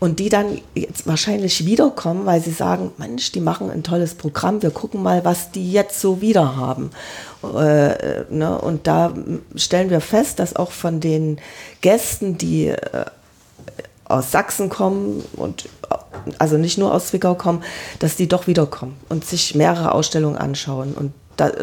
[0.00, 4.60] Und die dann jetzt wahrscheinlich wiederkommen, weil sie sagen, Mensch, die machen ein tolles Programm,
[4.60, 6.90] wir gucken mal, was die jetzt so wieder haben.
[7.42, 8.58] Äh, ne?
[8.60, 9.14] Und da
[9.54, 11.38] stellen wir fest, dass auch von den
[11.80, 13.04] Gästen, die äh,
[14.04, 15.68] aus Sachsen kommen und
[16.38, 17.62] also nicht nur aus Zwickau kommen,
[17.98, 21.12] dass die doch wiederkommen und sich mehrere Ausstellungen anschauen und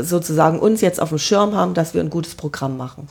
[0.01, 3.07] sozusagen uns jetzt auf dem Schirm haben, dass wir ein gutes Programm machen.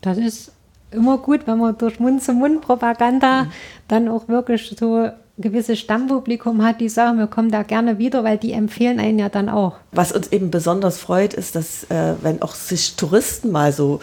[0.00, 0.52] Das ist
[0.90, 3.50] immer gut, wenn man durch Mund-zu-Mund-Propaganda mhm.
[3.88, 8.24] dann auch wirklich so ein gewisses Stammpublikum hat, die sagen, wir kommen da gerne wieder,
[8.24, 9.76] weil die empfehlen einen ja dann auch.
[9.92, 14.00] Was uns eben besonders freut, ist, dass äh, wenn auch sich Touristen mal so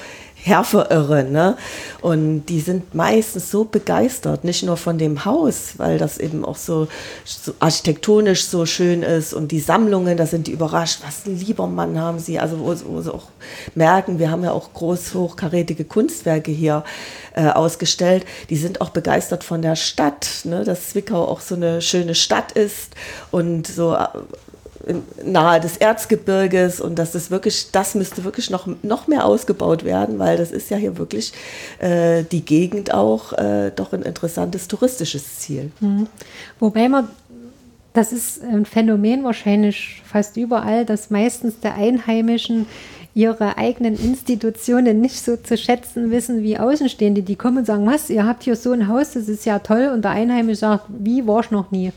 [0.48, 1.32] herverirren.
[1.32, 1.58] Ne?
[2.02, 6.56] Und die sind meistens so begeistert, nicht nur von dem Haus, weil das eben auch
[6.56, 6.88] so,
[7.26, 11.68] so architektonisch so schön ist und die Sammlungen, da sind die überrascht, was ein lieber
[11.68, 12.40] Mann haben sie.
[12.40, 13.28] Also wo, wo sie auch
[13.76, 16.84] merken, wir haben ja auch groß hochkarätige Kunstwerke hier
[17.36, 18.26] äh, ausgestellt.
[18.50, 20.64] Die sind auch begeistert von der Stadt, ne?
[20.64, 22.94] dass Zwickau auch so eine schöne Stadt ist
[23.32, 23.98] und so
[25.24, 30.20] nahe des Erzgebirges und das ist wirklich, das müsste wirklich noch, noch mehr ausgebaut werden,
[30.20, 31.34] weil das ist ja hier wirklich
[31.80, 35.72] äh, die Gegend auch äh, doch ein interessantes touristisches Ziel.
[35.80, 36.08] Mhm.
[36.60, 37.10] Wobei man
[37.94, 42.68] das ist ein Phänomen wahrscheinlich fast überall, dass meistens der Einheimischen
[43.18, 47.24] ihre eigenen Institutionen nicht so zu schätzen wissen wie Außenstehende.
[47.24, 49.90] Die kommen und sagen, was, ihr habt hier so ein Haus, das ist ja toll.
[49.92, 51.92] Und der Einheimische sagt, wie, war ich noch nie.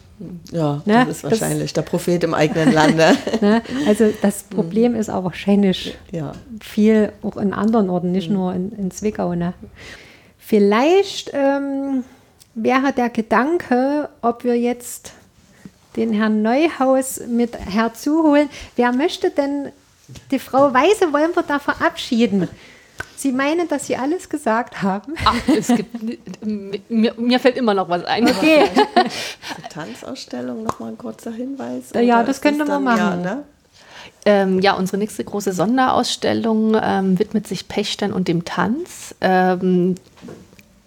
[0.51, 1.05] Ja, ne?
[1.07, 3.15] das ist wahrscheinlich das, der Prophet im eigenen Lande.
[3.43, 3.61] ne?
[3.87, 4.55] Also das mhm.
[4.57, 6.33] Problem ist auch wahrscheinlich ja.
[6.63, 8.37] viel auch in anderen Orten, nicht mhm.
[8.37, 9.35] nur in, in Zwickau.
[9.35, 9.53] Ne?
[10.39, 12.03] Vielleicht ähm,
[12.55, 15.13] wäre der Gedanke, ob wir jetzt
[15.97, 18.49] den Herrn Neuhaus mit herzuholen.
[18.77, 19.69] Wer möchte denn
[20.31, 22.49] die Frau Weise wollen wir da verabschieden?
[23.17, 25.15] Sie meinen, dass Sie alles gesagt haben?
[25.25, 26.43] Ach, es gibt,
[26.89, 28.27] mir, mir fällt immer noch was ein.
[28.27, 28.65] Okay.
[29.71, 31.91] Tanzausstellung, nochmal ein kurzer Hinweis.
[31.95, 32.99] Ja, das könnte man machen.
[32.99, 33.45] Ja, ne?
[34.25, 39.15] Ähm, ja, unsere nächste große Sonderausstellung ähm, widmet sich Pächtern und dem Tanz.
[39.21, 39.97] Ähm,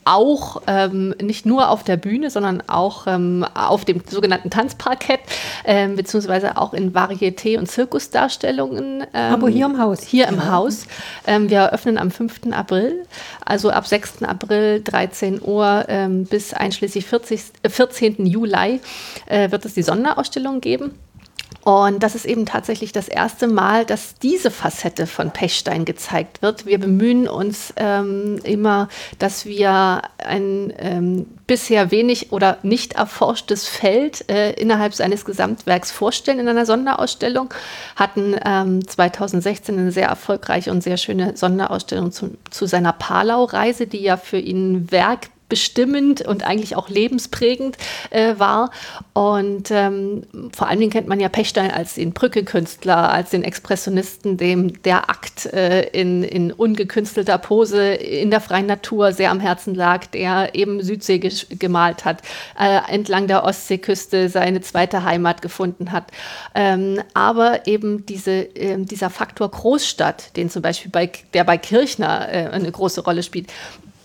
[0.05, 5.21] auch ähm, nicht nur auf der Bühne, sondern auch ähm, auf dem sogenannten Tanzparkett,
[5.65, 9.05] ähm, beziehungsweise auch in Varieté- und Zirkusdarstellungen.
[9.13, 10.01] Ähm, Aber hier im Haus.
[10.01, 10.85] Hier im Haus.
[11.27, 12.51] Ähm, wir eröffnen am 5.
[12.51, 13.05] April,
[13.45, 14.23] also ab 6.
[14.23, 18.25] April 13 Uhr ähm, bis einschließlich 40, äh, 14.
[18.25, 18.79] Juli
[19.27, 20.91] äh, wird es die Sonderausstellung geben.
[21.63, 26.65] Und das ist eben tatsächlich das erste Mal, dass diese Facette von Pechstein gezeigt wird.
[26.65, 34.29] Wir bemühen uns ähm, immer, dass wir ein ähm, bisher wenig oder nicht erforschtes Feld
[34.29, 37.53] äh, innerhalb seines Gesamtwerks vorstellen in einer Sonderausstellung.
[37.95, 44.01] Hatten ähm, 2016 eine sehr erfolgreiche und sehr schöne Sonderausstellung zu, zu seiner Palau-Reise, die
[44.01, 47.77] ja für ihn Werk bestimmend und eigentlich auch lebensprägend
[48.09, 48.71] äh, war.
[49.13, 54.37] Und ähm, vor allen Dingen kennt man ja Pechstein als den Brücke-Künstler, als den Expressionisten,
[54.37, 59.75] dem der Akt äh, in, in ungekünstelter Pose in der freien Natur sehr am Herzen
[59.75, 62.23] lag, der eben Südsee gemalt hat,
[62.59, 66.05] äh, entlang der Ostseeküste seine zweite Heimat gefunden hat.
[66.55, 72.27] Ähm, aber eben diese, ähm, dieser Faktor Großstadt, den zum Beispiel bei, der bei Kirchner
[72.33, 73.51] äh, eine große Rolle spielt,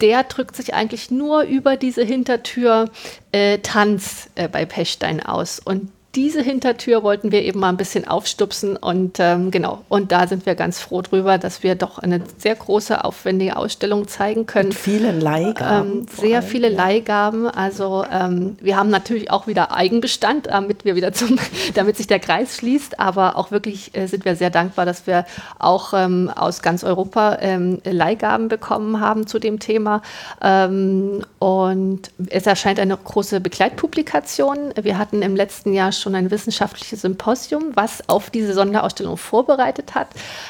[0.01, 2.91] der drückt sich eigentlich nur über diese Hintertür
[3.33, 5.59] äh, Tanz äh, bei Pechstein aus.
[5.59, 10.27] Und diese Hintertür wollten wir eben mal ein bisschen aufstupsen und ähm, genau, und da
[10.27, 14.71] sind wir ganz froh drüber, dass wir doch eine sehr große, aufwendige Ausstellung zeigen können.
[14.71, 16.01] Mit vielen Leihgaben.
[16.01, 16.77] Ähm, sehr allem, viele ja.
[16.77, 17.47] Leihgaben.
[17.47, 21.39] Also ähm, wir haben natürlich auch wieder Eigenbestand, damit wir wieder zum,
[21.75, 25.27] damit sich der Kreis schließt, aber auch wirklich äh, sind wir sehr dankbar, dass wir
[25.59, 30.01] auch ähm, aus ganz Europa ähm, Leihgaben bekommen haben zu dem Thema.
[30.43, 34.73] Ähm, und es erscheint eine große Begleitpublikation.
[34.81, 40.09] Wir hatten im letzten Jahr schon ein wissenschaftliches Symposium, was auf diese Sonderausstellung vorbereitet hat,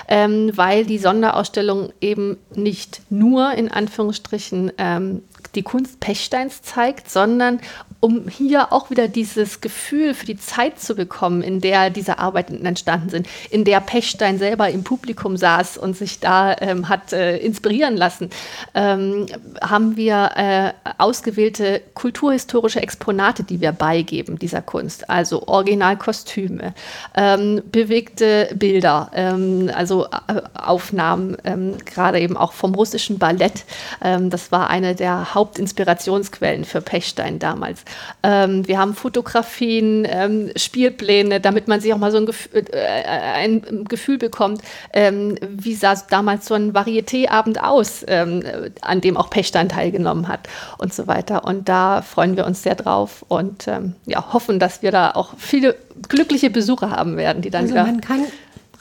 [0.08, 5.22] ähm, weil die Sonderausstellung eben nicht nur in Anführungsstrichen ähm,
[5.54, 7.60] die Kunst Pechsteins zeigt, sondern
[8.00, 12.64] um hier auch wieder dieses Gefühl für die Zeit zu bekommen, in der diese Arbeiten
[12.64, 17.38] entstanden sind, in der Pechstein selber im Publikum saß und sich da ähm, hat äh,
[17.38, 18.30] inspirieren lassen,
[18.74, 19.26] ähm,
[19.60, 26.74] haben wir äh, ausgewählte kulturhistorische Exponate, die wir beigeben dieser Kunst, also Originalkostüme,
[27.16, 33.64] ähm, bewegte Bilder, ähm, also äh, Aufnahmen, ähm, gerade eben auch vom russischen Ballett.
[34.02, 37.84] Ähm, das war eine der Hauptinspirationsquellen für Pechstein damals.
[38.24, 42.64] Ähm, wir haben Fotografien, ähm, Spielpläne, damit man sich auch mal so ein, Gef äh,
[42.74, 44.62] ein Gefühl bekommt,
[44.92, 48.42] ähm, wie sah damals so ein Varieté-Abend aus, ähm,
[48.80, 51.44] an dem auch Pechstein teilgenommen hat und so weiter.
[51.44, 55.34] Und da freuen wir uns sehr drauf und ähm, ja, hoffen, dass wir da auch
[55.38, 55.76] viele
[56.08, 58.26] glückliche Besucher haben werden, die dann also man kann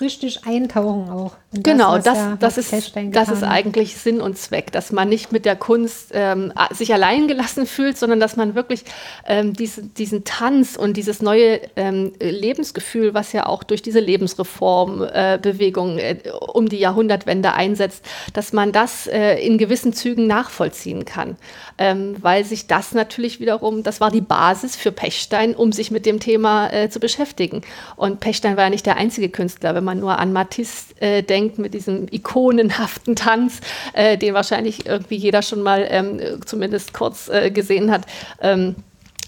[0.01, 1.33] richtig eintauchen auch.
[1.53, 5.45] Genau, das, das, das, ist, das ist eigentlich Sinn und Zweck, dass man nicht mit
[5.45, 8.83] der Kunst ähm, sich allein gelassen fühlt, sondern dass man wirklich
[9.25, 15.97] ähm, diese, diesen Tanz und dieses neue ähm, Lebensgefühl, was ja auch durch diese Lebensreformbewegung
[15.97, 21.37] äh, äh, um die Jahrhundertwende einsetzt, dass man das äh, in gewissen Zügen nachvollziehen kann.
[21.77, 26.05] Ähm, weil sich das natürlich wiederum, das war die Basis für Pechstein, um sich mit
[26.05, 27.61] dem Thema äh, zu beschäftigen.
[27.95, 31.57] Und Pechstein war ja nicht der einzige Künstler, wenn man nur an Matisse äh, denkt,
[31.57, 33.61] mit diesem ikonenhaften Tanz,
[33.93, 38.05] äh, den wahrscheinlich irgendwie jeder schon mal ähm, zumindest kurz äh, gesehen hat.
[38.41, 38.75] Ähm,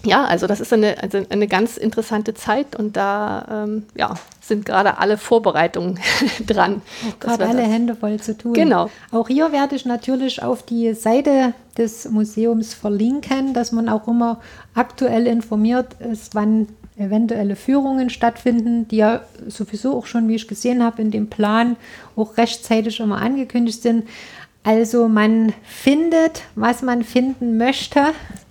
[0.06, 4.66] ja, also das ist eine, also eine ganz interessante Zeit und da ähm, ja, sind
[4.66, 6.00] gerade alle Vorbereitungen
[6.48, 6.82] dran.
[7.20, 8.54] Gerade alle Hände voll zu tun.
[8.54, 8.90] Genau.
[9.12, 14.40] Auch hier werde ich natürlich auf die Seite des Museums verlinken, dass man auch immer
[14.74, 16.68] aktuell informiert ist, wann
[17.00, 21.78] eventuelle Führungen stattfinden, die ja sowieso auch schon, wie ich gesehen habe, in dem Plan
[22.16, 24.08] auch rechtzeitig immer angekündigt sind.
[24.64, 28.08] Also man findet, was man finden möchte.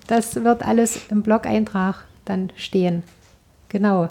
[0.06, 3.02] Das wird alles im Blog-Eintrag dann stehen.
[3.68, 4.08] Genau.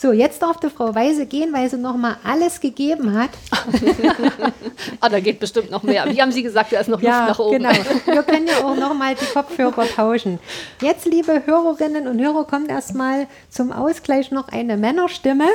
[0.00, 3.28] So, jetzt darf die Frau Weise gehen, weil sie noch mal alles gegeben hat.
[5.00, 6.06] ah, da geht bestimmt noch mehr.
[6.08, 7.58] Wie haben Sie gesagt, da ist noch ja, Luft nach oben.
[7.58, 7.68] Genau.
[8.06, 10.38] Wir können ja auch noch mal die Kopfhörer tauschen.
[10.80, 15.48] Jetzt, liebe Hörerinnen und Hörer, kommt erstmal zum Ausgleich noch eine Männerstimme.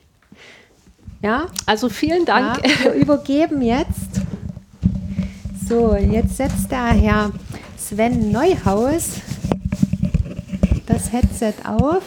[1.20, 1.48] ja.
[1.66, 2.66] Also vielen Dank.
[2.66, 4.22] Ja, wir übergeben jetzt.
[5.68, 7.32] So, jetzt setzt der Herr
[7.76, 9.20] Sven Neuhaus
[10.86, 12.02] das Headset auf.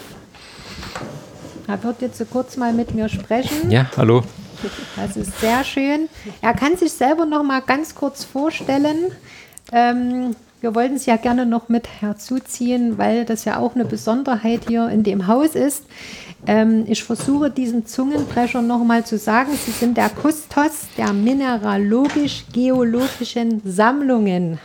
[1.68, 3.70] Er wird jetzt so kurz mal mit mir sprechen.
[3.70, 4.22] Ja, hallo.
[4.96, 6.08] Das ist sehr schön.
[6.40, 9.10] Er kann sich selber noch mal ganz kurz vorstellen.
[9.72, 14.62] Ähm, wir wollten es ja gerne noch mit herzuziehen, weil das ja auch eine Besonderheit
[14.68, 15.84] hier in dem Haus ist.
[16.46, 19.50] Ähm, ich versuche diesen Zungenbrecher noch mal zu sagen.
[19.52, 24.60] Sie sind der Kustos der mineralogisch-geologischen Sammlungen.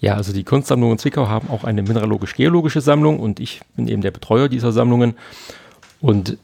[0.00, 4.10] Ja, also die Kunstsammlungen Zwickau haben auch eine mineralogisch-geologische Sammlung und ich bin eben der
[4.10, 5.14] Betreuer dieser Sammlungen.
[6.00, 6.38] Und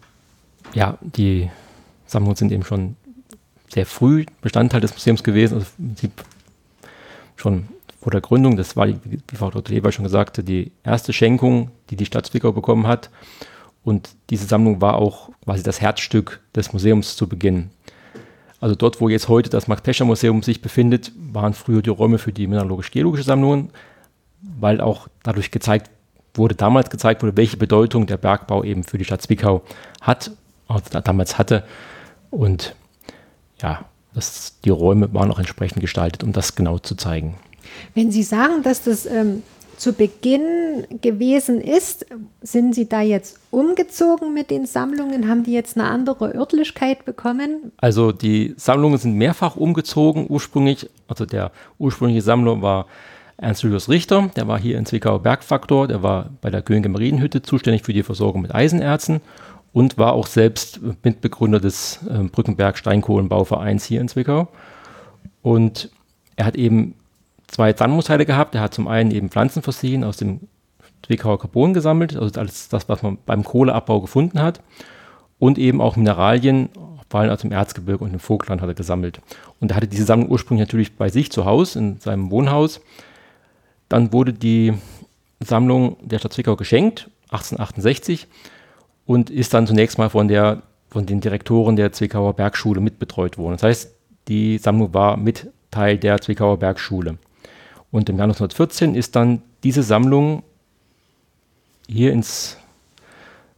[0.75, 1.51] ja, die
[2.07, 2.97] Sammlungen sind eben schon
[3.73, 6.25] sehr früh Bestandteil des Museums gewesen, also im Prinzip
[7.37, 7.69] schon
[8.01, 8.57] vor der Gründung.
[8.57, 9.75] Das war, wie Frau Dr.
[9.75, 13.11] Leber schon sagte, die erste Schenkung, die die Stadt Zwickau bekommen hat.
[13.83, 17.71] Und diese Sammlung war auch quasi das Herzstück des Museums zu Beginn.
[18.61, 22.47] Also dort, wo jetzt heute das Max-Pescher-Museum sich befindet, waren früher die Räume für die
[22.47, 23.71] mineralogisch-geologische Sammlungen,
[24.41, 25.91] weil auch dadurch gezeigt
[26.39, 29.63] wurde, damals gezeigt wurde, welche Bedeutung der Bergbau eben für die Stadt Zwickau
[30.01, 30.31] hat,
[30.69, 31.65] also damals hatte.
[32.31, 32.75] Und
[33.61, 33.85] ja,
[34.15, 37.37] das, die Räume waren auch entsprechend gestaltet, um das genau zu zeigen.
[37.95, 39.43] Wenn Sie sagen, dass das ähm,
[39.77, 42.07] zu Beginn gewesen ist,
[42.41, 45.29] sind Sie da jetzt umgezogen mit den Sammlungen?
[45.29, 47.73] Haben die jetzt eine andere Örtlichkeit bekommen?
[47.77, 50.89] Also die Sammlungen sind mehrfach umgezogen ursprünglich.
[51.09, 52.87] Also der ursprüngliche Sammler war
[53.39, 57.43] Ernst Julius Richter, der war hier in Zwickau Bergfaktor, der war bei der Könige Marienhütte
[57.43, 59.21] zuständig für die Versorgung mit Eisenerzen
[59.75, 64.49] und war auch selbst Mitbegründer des äh, Brückenberg Steinkohlenbauvereins hier in Zwickau.
[65.43, 65.91] Und
[66.37, 66.95] er hat eben
[67.47, 68.55] zwei Sandmoosheide gehabt.
[68.55, 70.41] Er hat zum einen eben Pflanzenfossilien aus dem
[71.05, 74.63] Zwickauer Carbon gesammelt, also alles das, was man beim Kohleabbau gefunden hat.
[75.39, 76.71] Und eben auch Mineralien,
[77.11, 79.21] vor allem aus dem Erzgebirge und dem Vogtland hat er gesammelt.
[79.61, 82.81] Und er hatte diese Sammlung ursprünglich natürlich bei sich zu Hause, in seinem Wohnhaus.
[83.89, 84.75] Dann wurde die
[85.41, 88.27] Sammlung der Stadt Zwickau geschenkt, 1868,
[89.07, 93.55] und ist dann zunächst mal von, der, von den Direktoren der Zwickauer Bergschule mitbetreut worden.
[93.55, 93.95] Das heißt,
[94.29, 97.19] die Sammlung war mit Teil der Zwickauer Bergschule.
[97.91, 100.43] Und im Jahr 1914 ist dann diese Sammlung
[101.89, 102.57] hier ins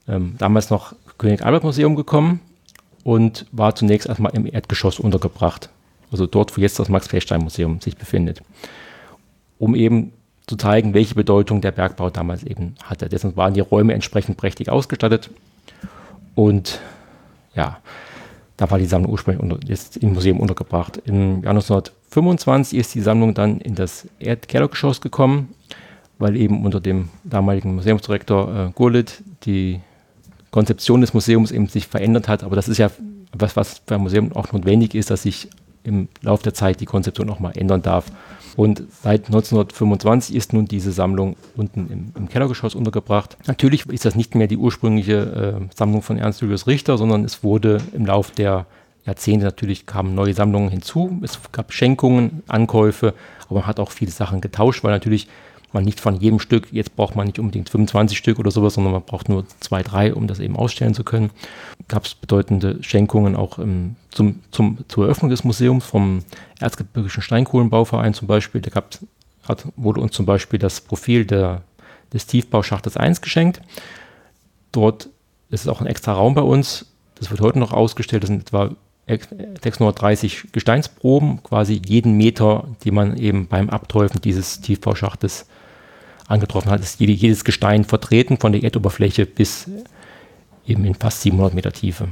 [0.07, 2.41] ähm, damals noch König Albert Museum gekommen
[3.05, 5.71] und war zunächst erstmal im Erdgeschoss untergebracht.
[6.11, 8.43] Also dort, wo jetzt das Max-Fechstein-Museum sich befindet.
[9.59, 10.13] Um eben
[10.49, 13.09] zu zeigen, welche Bedeutung der Bergbau damals eben hatte.
[13.09, 15.31] Deswegen waren die Räume entsprechend prächtig ausgestattet.
[16.35, 16.81] Und
[17.55, 17.79] ja,
[18.57, 21.01] da war die Sammlung ursprünglich unter, jetzt im Museum untergebracht.
[21.05, 25.55] Im Jahr 1925 ist die Sammlung dann in das Erdkellergeschoss gekommen,
[26.19, 29.81] weil eben unter dem damaligen Museumsdirektor äh, Gurlit die
[30.51, 32.43] Konzeption des Museums eben sich verändert hat.
[32.43, 32.91] Aber das ist ja
[33.33, 35.49] was, was für ein Museum auch notwendig ist, dass sich
[35.85, 38.07] im Laufe der Zeit die Konzeption auch mal ändern darf.
[38.59, 43.37] Und seit 1925 ist nun diese Sammlung unten im, im Kellergeschoss untergebracht.
[43.47, 47.45] Natürlich ist das nicht mehr die ursprüngliche äh, Sammlung von Ernst Julius Richter, sondern es
[47.45, 48.67] wurde im Laufe der
[49.07, 51.21] Jahrzehnte natürlich kamen neue Sammlungen hinzu.
[51.23, 55.29] Es gab Schenkungen, Ankäufe, aber man hat auch viele Sachen getauscht, weil natürlich
[55.73, 58.93] man nicht von jedem Stück, jetzt braucht man nicht unbedingt 25 Stück oder sowas, sondern
[58.93, 61.31] man braucht nur zwei, drei, um das eben ausstellen zu können.
[61.89, 66.23] Gab es bedeutende Schenkungen auch im, zum, zum, zur Eröffnung des Museums vom
[66.61, 68.61] Erzgebirgischen Steinkohlenbauverein zum Beispiel.
[68.61, 68.99] Da gab,
[69.47, 71.63] hat, wurde uns zum Beispiel das Profil der,
[72.13, 73.63] des Tiefbauschachtes 1 geschenkt.
[74.73, 75.09] Dort
[75.51, 76.87] ist auch ein extra Raum bei uns.
[77.15, 78.23] Das wird heute noch ausgestellt.
[78.23, 78.71] Das sind etwa
[79.09, 85.47] 630 Gesteinsproben, quasi jeden Meter, die man eben beim Abträufen dieses Tiefbauschachtes
[86.27, 89.71] angetroffen hat, ist jedes Gestein vertreten von der Erdoberfläche bis
[90.69, 92.09] eben in fast 700 Meter Tiefe.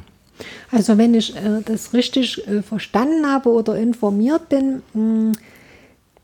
[0.70, 5.32] Also wenn ich äh, das richtig äh, verstanden habe oder informiert bin, mh, hm,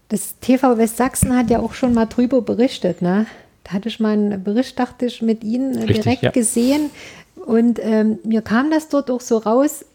[0.08, 3.00] das TV Westsachsen hat ja auch schon mal drüber berichtet.
[3.00, 3.26] Ne?
[3.64, 6.30] Da hatte ich mal einen Bericht, dachte ich, mit Ihnen äh, richtig, direkt ja.
[6.30, 6.90] gesehen.
[7.46, 9.86] Und ähm, mir kam das dort auch so raus,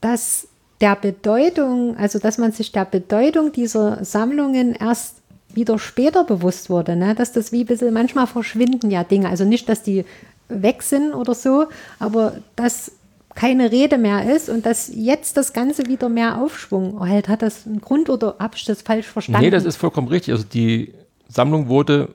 [0.00, 0.48] dass
[0.80, 5.16] der Bedeutung, also dass man sich der Bedeutung dieser Sammlungen erst
[5.52, 7.14] wieder später bewusst wurde, ne?
[7.14, 9.28] dass das wie ein bisschen manchmal verschwinden ja Dinge.
[9.28, 10.04] Also nicht, dass die
[10.48, 11.66] weg sind oder so,
[11.98, 12.92] aber dass
[13.34, 17.28] keine Rede mehr ist und dass jetzt das Ganze wieder mehr Aufschwung erhält.
[17.28, 19.42] Hat das einen Grund oder habe ich das falsch verstanden?
[19.42, 20.32] Nee, das ist vollkommen richtig.
[20.32, 20.94] Also die
[21.28, 22.14] Sammlung wurde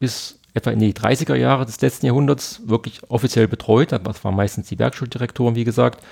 [0.00, 3.92] bis etwa in die 30er Jahre des letzten Jahrhunderts wirklich offiziell betreut.
[3.92, 6.04] Das waren meistens die Werkschuldirektoren, wie gesagt.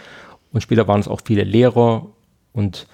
[0.53, 2.07] Und später waren es auch viele Lehrer
[2.53, 2.87] und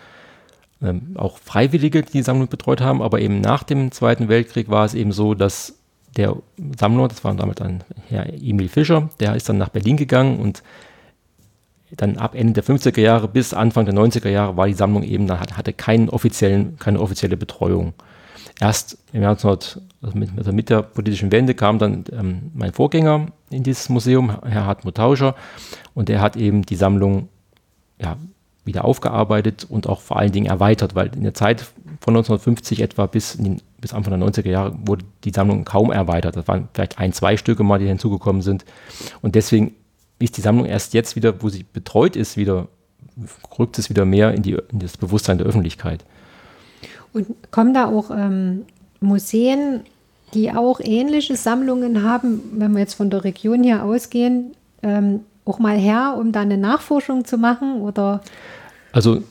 [0.82, 3.02] ähm, auch Freiwillige, die die Sammlung betreut haben.
[3.02, 5.74] Aber eben nach dem Zweiten Weltkrieg war es eben so, dass
[6.16, 6.36] der
[6.78, 10.62] Sammler, das war damit ein Herr Emil Fischer, der ist dann nach Berlin gegangen und
[11.96, 15.30] dann ab Ende der 50er Jahre bis Anfang der 90er Jahre war die Sammlung eben,
[15.30, 17.94] hatte keinen offiziellen, keine offizielle Betreuung.
[18.60, 22.72] Erst im Jahr 1900, also mit, also mit der politischen Wende kam dann ähm, mein
[22.72, 25.34] Vorgänger in dieses Museum, Herr Hartmut Tauscher,
[25.94, 27.28] und er hat eben die Sammlung
[28.00, 28.16] ja,
[28.64, 31.62] wieder aufgearbeitet und auch vor allen Dingen erweitert, weil in der Zeit
[32.00, 36.36] von 1950 etwa bis, den, bis Anfang der 90er Jahre wurde die Sammlung kaum erweitert.
[36.36, 38.64] Das waren vielleicht ein, zwei Stücke mal, die hinzugekommen sind.
[39.22, 39.74] Und deswegen
[40.18, 42.68] ist die Sammlung erst jetzt wieder, wo sie betreut ist, wieder,
[43.58, 46.04] rückt es wieder mehr in, die, in das Bewusstsein der Öffentlichkeit.
[47.12, 48.62] Und kommen da auch ähm,
[49.00, 49.80] Museen,
[50.32, 54.52] die auch ähnliche Sammlungen haben, wenn wir jetzt von der Region hier ausgehen,
[54.82, 57.80] ähm, auch mal her, um da eine Nachforschung zu machen?
[57.80, 58.20] Oder?
[58.92, 59.22] Also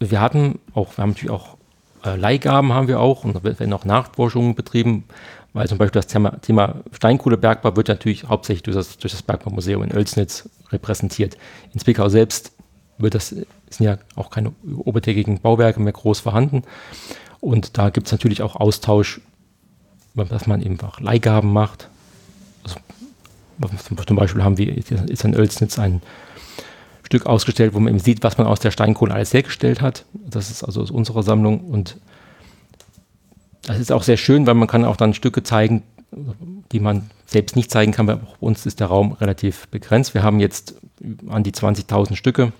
[0.00, 1.56] wir hatten auch, wir haben natürlich auch
[2.04, 5.04] äh, Leihgaben haben wir auch und werden auch Nachforschungen betrieben,
[5.52, 9.82] weil zum Beispiel das Thema, Thema Steinkohlebergbau wird natürlich hauptsächlich durch das, durch das Bergbaumuseum
[9.82, 11.36] in Oelsnitz repräsentiert.
[11.72, 12.52] In Zwickau selbst
[12.98, 13.46] wird das, sind
[13.80, 16.62] ja auch keine obertägigen Bauwerke mehr groß vorhanden.
[17.40, 19.20] Und da gibt es natürlich auch Austausch,
[20.14, 21.88] dass man eben auch Leihgaben macht.
[24.06, 26.02] Zum Beispiel haben wir, ist in Oelsnitz ein
[27.04, 30.04] Stück ausgestellt, wo man eben sieht, was man aus der Steinkohle alles hergestellt hat.
[30.12, 31.98] Das ist also aus unserer Sammlung und
[33.62, 35.82] das ist auch sehr schön, weil man kann auch dann Stücke zeigen,
[36.72, 40.14] die man selbst nicht zeigen kann, weil bei uns ist der Raum relativ begrenzt.
[40.14, 40.74] Wir haben jetzt
[41.28, 42.52] an die 20.000 Stücke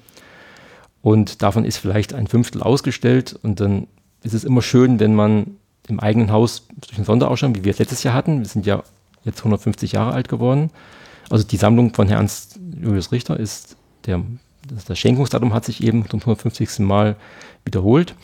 [1.02, 3.86] und davon ist vielleicht ein Fünftel ausgestellt und dann
[4.22, 5.56] ist es immer schön, wenn man
[5.88, 8.82] im eigenen Haus durch eine Sonderausstellung, wie wir es letztes Jahr hatten, wir sind ja
[9.24, 10.70] jetzt 150 Jahre alt geworden,
[11.30, 12.28] also die Sammlung von Herrn
[12.80, 14.22] Julius Richter ist der,
[14.86, 16.80] das Schenkungsdatum hat sich eben zum 150.
[16.80, 17.16] Mal
[17.64, 18.14] wiederholt.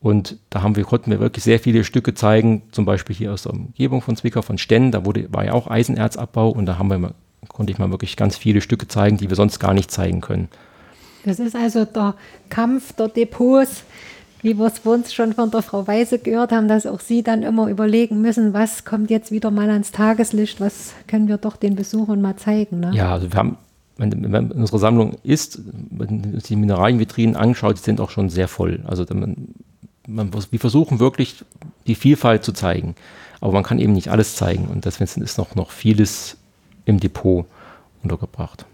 [0.00, 3.44] Und da haben wir, konnten wir wirklich sehr viele Stücke zeigen, zum Beispiel hier aus
[3.44, 6.88] der Umgebung von Zwickau, von Stenn, da wurde, war ja auch Eisenerzabbau und da haben
[6.90, 7.14] wir,
[7.48, 10.48] konnte ich mal wirklich ganz viele Stücke zeigen, die wir sonst gar nicht zeigen können.
[11.24, 12.16] Das ist also der
[12.50, 13.84] Kampf der Depots,
[14.44, 17.22] wie wir es bei uns schon von der Frau Weise gehört haben, dass auch Sie
[17.22, 21.56] dann immer überlegen müssen, was kommt jetzt wieder mal ans Tageslicht, was können wir doch
[21.56, 22.80] den Besuchern mal zeigen.
[22.80, 22.92] Ne?
[22.94, 23.56] Ja, also wir haben
[23.96, 28.48] wenn, wenn unsere Sammlung ist, wenn man die Mineralienvitrinen anschaut, die sind auch schon sehr
[28.48, 28.82] voll.
[28.86, 29.54] Also man,
[30.06, 31.44] man, wir versuchen wirklich
[31.86, 32.96] die Vielfalt zu zeigen,
[33.40, 36.36] aber man kann eben nicht alles zeigen und deswegen ist noch, noch vieles
[36.84, 37.46] im Depot
[38.02, 38.66] untergebracht.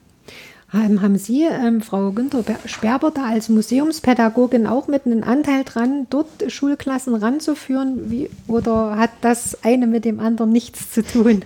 [0.73, 6.29] Haben Sie, ähm, Frau Günther Sperber, da als Museumspädagogin auch mit einem Anteil dran, dort
[6.47, 8.09] Schulklassen ranzuführen?
[8.11, 11.43] Wie, oder hat das eine mit dem anderen nichts zu tun?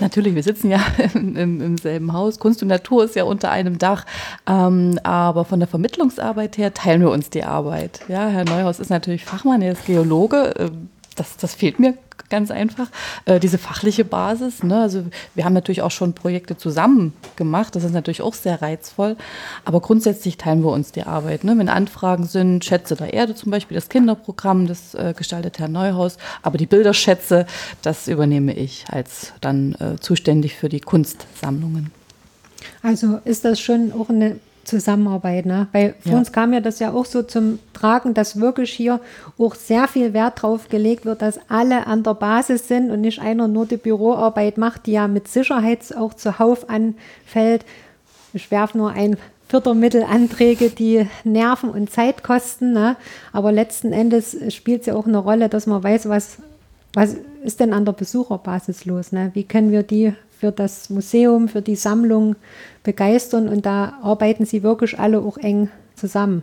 [0.00, 0.80] Natürlich, wir sitzen ja
[1.14, 2.40] im, im, selben Haus.
[2.40, 4.04] Kunst und Natur ist ja unter einem Dach.
[4.48, 8.00] Ähm, aber von der Vermittlungsarbeit her teilen wir uns die Arbeit.
[8.08, 10.54] Ja, Herr Neuhaus ist natürlich Fachmann, er ist Geologe.
[10.58, 11.94] Ähm, das, das fehlt mir
[12.30, 12.88] ganz einfach.
[13.26, 14.62] Äh, diese fachliche Basis.
[14.62, 14.80] Ne?
[14.80, 15.04] Also
[15.34, 17.76] wir haben natürlich auch schon Projekte zusammen gemacht.
[17.76, 19.16] Das ist natürlich auch sehr reizvoll.
[19.64, 21.44] Aber grundsätzlich teilen wir uns die Arbeit.
[21.44, 21.58] Ne?
[21.58, 26.16] Wenn Anfragen sind, Schätze der Erde zum Beispiel, das Kinderprogramm, das äh, gestaltet Herr Neuhaus.
[26.42, 27.46] Aber die Bilderschätze,
[27.82, 31.90] das übernehme ich als dann äh, zuständig für die Kunstsammlungen.
[32.82, 34.36] Also ist das schon auch eine
[34.70, 35.46] Zusammenarbeit.
[35.46, 35.66] Ne?
[35.72, 36.18] Weil für ja.
[36.18, 39.00] uns kam ja das ja auch so zum Tragen, dass wirklich hier
[39.38, 43.20] auch sehr viel Wert drauf gelegt wird, dass alle an der Basis sind und nicht
[43.20, 47.64] einer nur die Büroarbeit macht, die ja mit Sicherheit auch zuhauf anfällt.
[48.32, 49.16] Ich werfe nur ein
[49.48, 52.72] Fördermittelanträge, die Nerven und Zeit kosten.
[52.72, 52.96] Ne?
[53.32, 56.38] Aber letzten Endes spielt es ja auch eine Rolle, dass man weiß, was,
[56.92, 59.10] was ist denn an der Besucherbasis los.
[59.10, 59.32] Ne?
[59.34, 62.34] Wie können wir die für das Museum, für die Sammlung
[62.82, 66.42] begeistern und da arbeiten sie wirklich alle auch eng zusammen.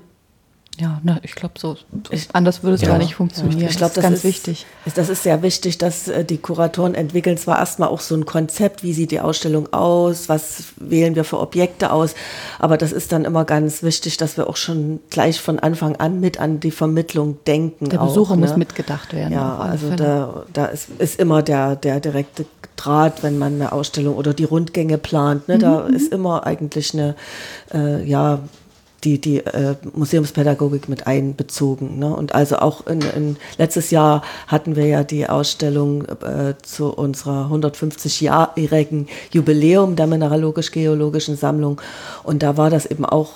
[0.80, 1.76] Ja, na, ich glaube, so,
[2.12, 2.90] ich, anders würde es ja.
[2.90, 3.62] gar nicht funktionieren.
[3.62, 3.70] Ja.
[3.70, 4.66] Ich glaube, das, das, ist ganz wichtig.
[4.94, 8.84] Das ist sehr wichtig, dass äh, die Kuratoren entwickeln zwar erstmal auch so ein Konzept,
[8.84, 12.14] wie sieht die Ausstellung aus, was wählen wir für Objekte aus,
[12.60, 16.20] aber das ist dann immer ganz wichtig, dass wir auch schon gleich von Anfang an
[16.20, 17.90] mit an die Vermittlung denken.
[17.90, 18.46] Der Besucher auch, ne?
[18.46, 19.34] muss mitgedacht werden.
[19.34, 22.46] Ja, also da, da ist, ist immer der, der direkte
[22.78, 25.48] Draht, wenn man eine Ausstellung oder die Rundgänge plant.
[25.48, 25.56] Ne?
[25.56, 25.60] Mhm.
[25.60, 27.16] Da ist immer eigentlich eine,
[27.74, 28.40] äh, ja,
[29.04, 32.00] die, die äh, Museumspädagogik mit einbezogen.
[32.00, 32.16] Ne?
[32.16, 37.50] Und also auch in, in, letztes Jahr hatten wir ja die Ausstellung äh, zu unserer
[37.52, 41.80] 150-jährigen Jubiläum der mineralogisch-geologischen Sammlung.
[42.24, 43.32] Und da war das eben auch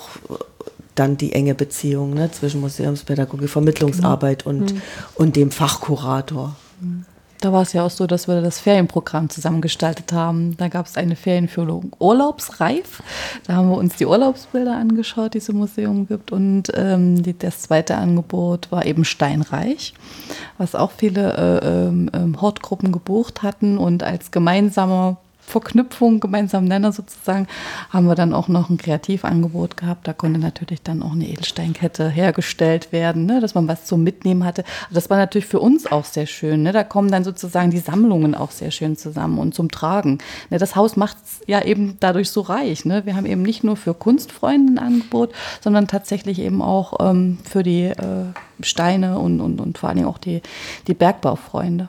[0.94, 4.56] dann die enge Beziehung ne, zwischen Museumspädagogik, Vermittlungsarbeit genau.
[4.56, 4.82] und, mhm.
[5.14, 6.56] und dem Fachkurator.
[6.80, 7.06] Mhm.
[7.42, 10.56] Da war es ja auch so, dass wir das Ferienprogramm zusammengestaltet haben.
[10.58, 13.02] Da gab es eine Ferienführung Urlaubsreif.
[13.48, 16.30] Da haben wir uns die Urlaubsbilder angeschaut, die es im Museum gibt.
[16.30, 19.92] Und ähm, die, das zweite Angebot war eben Steinreich,
[20.56, 27.46] was auch viele äh, äh, Hortgruppen gebucht hatten und als gemeinsamer Verknüpfung, gemeinsamen Nenner sozusagen,
[27.90, 30.08] haben wir dann auch noch ein Kreativangebot gehabt.
[30.08, 34.44] Da konnte natürlich dann auch eine Edelsteinkette hergestellt werden, ne, dass man was zum Mitnehmen
[34.44, 34.64] hatte.
[34.90, 36.62] Das war natürlich für uns auch sehr schön.
[36.62, 36.72] Ne.
[36.72, 40.18] Da kommen dann sozusagen die Sammlungen auch sehr schön zusammen und zum Tragen.
[40.50, 42.84] Ne, das Haus macht es ja eben dadurch so reich.
[42.84, 43.04] Ne.
[43.04, 47.62] Wir haben eben nicht nur für Kunstfreunde ein Angebot, sondern tatsächlich eben auch ähm, für
[47.62, 48.26] die äh,
[48.62, 50.40] Steine und, und, und vor allen Dingen auch die,
[50.86, 51.88] die Bergbaufreunde.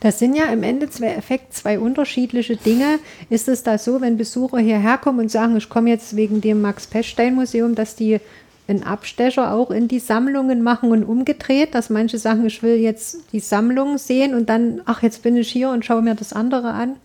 [0.00, 2.98] Das sind ja im Endeffekt zwei unterschiedliche Dinge.
[3.30, 6.62] Ist es da so, wenn Besucher hierher kommen und sagen, ich komme jetzt wegen dem
[6.62, 8.20] Max-Pechstein-Museum, dass die
[8.66, 13.18] einen Abstecher auch in die Sammlungen machen und umgedreht, dass manche sagen, ich will jetzt
[13.32, 16.72] die Sammlung sehen und dann, ach, jetzt bin ich hier und schaue mir das andere
[16.72, 16.96] an?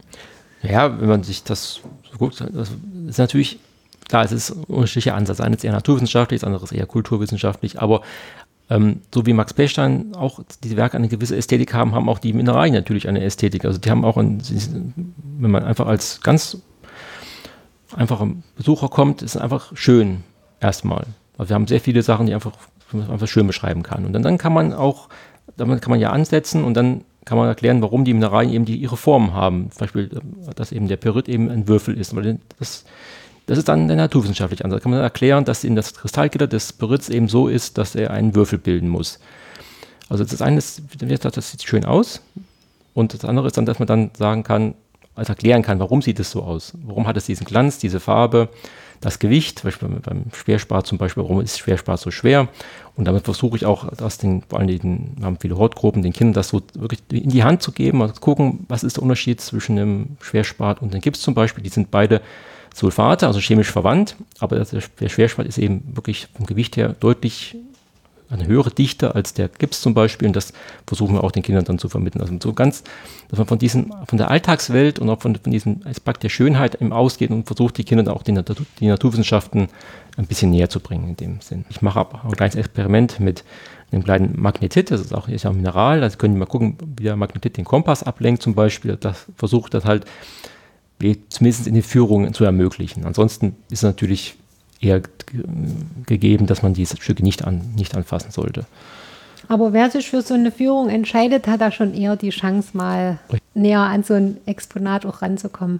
[0.61, 2.71] Ja, wenn man sich das so guckt, das
[3.07, 3.59] ist natürlich,
[4.07, 5.41] klar, es ist ein unterschiedlicher Ansatz.
[5.41, 8.01] Eines eher naturwissenschaftlich, das andere eher kulturwissenschaftlich, aber
[8.69, 12.33] ähm, so wie Max Pechstein auch diese Werke eine gewisse Ästhetik haben, haben auch die
[12.33, 13.65] Mineralien natürlich eine Ästhetik.
[13.65, 14.41] Also die haben auch, ein,
[15.39, 16.57] wenn man einfach als ganz
[17.95, 20.23] einfacher Besucher kommt, ist es einfach schön
[20.59, 21.05] erstmal.
[21.37, 22.51] Also wir haben sehr viele Sachen, die einfach,
[22.93, 24.05] einfach schön beschreiben kann.
[24.05, 25.09] Und dann, dann kann man auch,
[25.57, 28.75] damit kann man ja ansetzen und dann kann man erklären, warum die Mineralien eben die,
[28.75, 29.71] ihre Formen haben.
[29.71, 30.09] Zum Beispiel,
[30.55, 32.15] dass eben der Pyrit eben ein Würfel ist.
[32.15, 32.85] Weil das
[33.49, 34.81] das ist dann der naturwissenschaftliche Ansatz.
[34.81, 38.11] Da kann man erklären, dass in das Kristallgitter des Berits eben so ist, dass er
[38.11, 39.19] einen Würfel bilden muss.
[40.07, 42.21] Also das eine ist, das sieht schön aus.
[42.93, 44.75] Und das andere ist dann, dass man dann sagen kann,
[45.15, 46.73] also erklären kann, warum sieht es so aus?
[46.85, 48.49] Warum hat es diesen Glanz, diese Farbe,
[49.01, 52.49] das Gewicht, Beispiel beim Schwerspar zum Beispiel, warum ist Schwerspar so schwer?
[52.95, 56.33] Und damit versuche ich auch, das den, vor allem den, haben viele Hortgruppen, den Kindern
[56.33, 59.75] das so wirklich in die Hand zu geben, also gucken, was ist der Unterschied zwischen
[59.75, 61.63] dem Schwerspat und dem Gips zum Beispiel.
[61.63, 62.21] Die sind beide
[62.73, 67.55] Sulfate, also chemisch verwandt, aber der Schwerspalt ist eben wirklich vom Gewicht her deutlich
[68.29, 70.53] eine höhere Dichte als der Gips zum Beispiel und das
[70.85, 72.21] versuchen wir auch den Kindern dann zu vermitteln.
[72.21, 72.83] Also so ganz,
[73.29, 76.75] dass man von diesem, von der Alltagswelt und auch von, von diesem Aspekt der Schönheit
[76.75, 79.69] im Ausgeht und versucht, die Kinder auch die, Natur, die Naturwissenschaften
[80.17, 81.65] ein bisschen näher zu bringen in dem Sinn.
[81.69, 83.43] Ich mache auch ein kleines Experiment mit
[83.91, 86.77] einem kleinen Magnetit, das ist auch, ist ja ein Mineral, da können die mal gucken,
[86.97, 88.95] wie der Magnetit den Kompass ablenkt zum Beispiel.
[88.97, 90.05] Das versucht das halt
[91.29, 93.05] zumindest in den Führungen zu ermöglichen.
[93.05, 94.35] Ansonsten ist es natürlich
[94.81, 95.01] eher
[96.05, 98.65] gegeben, dass man diese Stücke nicht, an, nicht anfassen sollte.
[99.47, 103.19] Aber wer sich für so eine Führung entscheidet, hat da schon eher die Chance, mal
[103.53, 105.79] näher an so ein Exponat auch ranzukommen.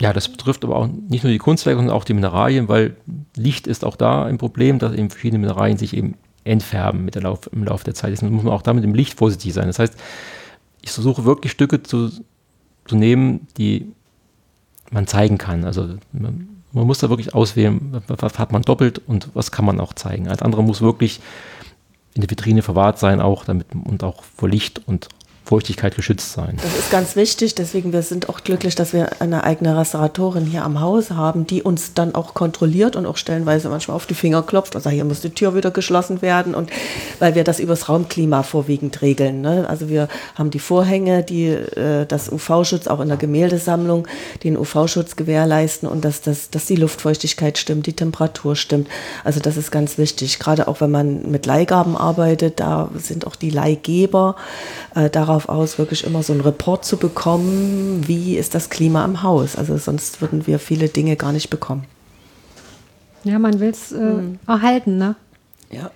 [0.00, 2.96] Ja, das betrifft aber auch nicht nur die Kunstwerke, sondern auch die Mineralien, weil
[3.36, 6.14] Licht ist auch da ein Problem, dass eben verschiedene Mineralien sich eben
[6.44, 8.12] entfärben mit der Lauf, im Laufe der Zeit.
[8.12, 9.66] Deswegen muss man auch da mit dem Licht vorsichtig sein.
[9.66, 9.96] Das heißt,
[10.82, 12.10] ich versuche wirklich Stücke zu,
[12.86, 13.92] zu nehmen, die
[14.90, 15.64] man zeigen kann.
[15.64, 19.80] Also man, man, muss da wirklich auswählen, was hat man doppelt und was kann man
[19.80, 20.28] auch zeigen.
[20.28, 21.20] Als andere muss wirklich
[22.14, 25.08] in der Vitrine verwahrt sein, auch damit und auch vor Licht und
[25.48, 26.58] Feuchtigkeit geschützt sein.
[26.62, 30.62] Das ist ganz wichtig, deswegen wir sind auch glücklich, dass wir eine eigene Restauratorin hier
[30.62, 34.42] am Haus haben, die uns dann auch kontrolliert und auch stellenweise manchmal auf die Finger
[34.42, 36.68] klopft und sagt, hier muss die Tür wieder geschlossen werden und
[37.18, 39.40] weil wir das übers Raumklima vorwiegend regeln.
[39.40, 39.64] Ne?
[39.66, 44.06] Also wir haben die Vorhänge, die äh, das UV-Schutz auch in der Gemäldesammlung,
[44.44, 48.88] den UV-Schutz gewährleisten und dass, dass, dass die Luftfeuchtigkeit stimmt, die Temperatur stimmt.
[49.24, 53.34] Also das ist ganz wichtig, gerade auch wenn man mit Leihgaben arbeitet, da sind auch
[53.34, 54.36] die Leihgeber
[54.94, 59.04] äh, darauf darauf aus, wirklich immer so einen Report zu bekommen, wie ist das Klima
[59.04, 59.56] am Haus.
[59.56, 61.84] Also sonst würden wir viele Dinge gar nicht bekommen.
[63.24, 64.38] Ja, man will es äh, mhm.
[64.46, 65.16] erhalten, ne?
[65.70, 65.90] Ja.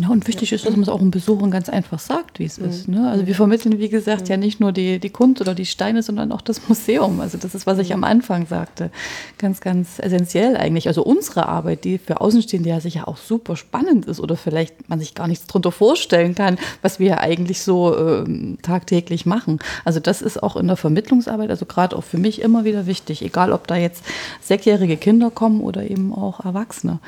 [0.00, 2.58] Ja, und wichtig ist, dass man es auch den Besuchern ganz einfach sagt, wie es
[2.58, 2.68] mhm.
[2.68, 2.88] ist.
[2.88, 3.10] Ne?
[3.10, 4.28] Also wir vermitteln, wie gesagt, mhm.
[4.28, 7.20] ja nicht nur die, die Kunst oder die Steine, sondern auch das Museum.
[7.20, 8.90] Also das ist, was ich am Anfang sagte.
[9.38, 10.86] Ganz, ganz essentiell eigentlich.
[10.86, 15.00] Also unsere Arbeit, die für Außenstehende ja sicher auch super spannend ist oder vielleicht man
[15.00, 19.58] sich gar nichts drunter vorstellen kann, was wir ja eigentlich so ähm, tagtäglich machen.
[19.84, 23.22] Also das ist auch in der Vermittlungsarbeit, also gerade auch für mich immer wieder wichtig,
[23.22, 24.04] egal ob da jetzt
[24.40, 27.00] sechsjährige Kinder kommen oder eben auch Erwachsene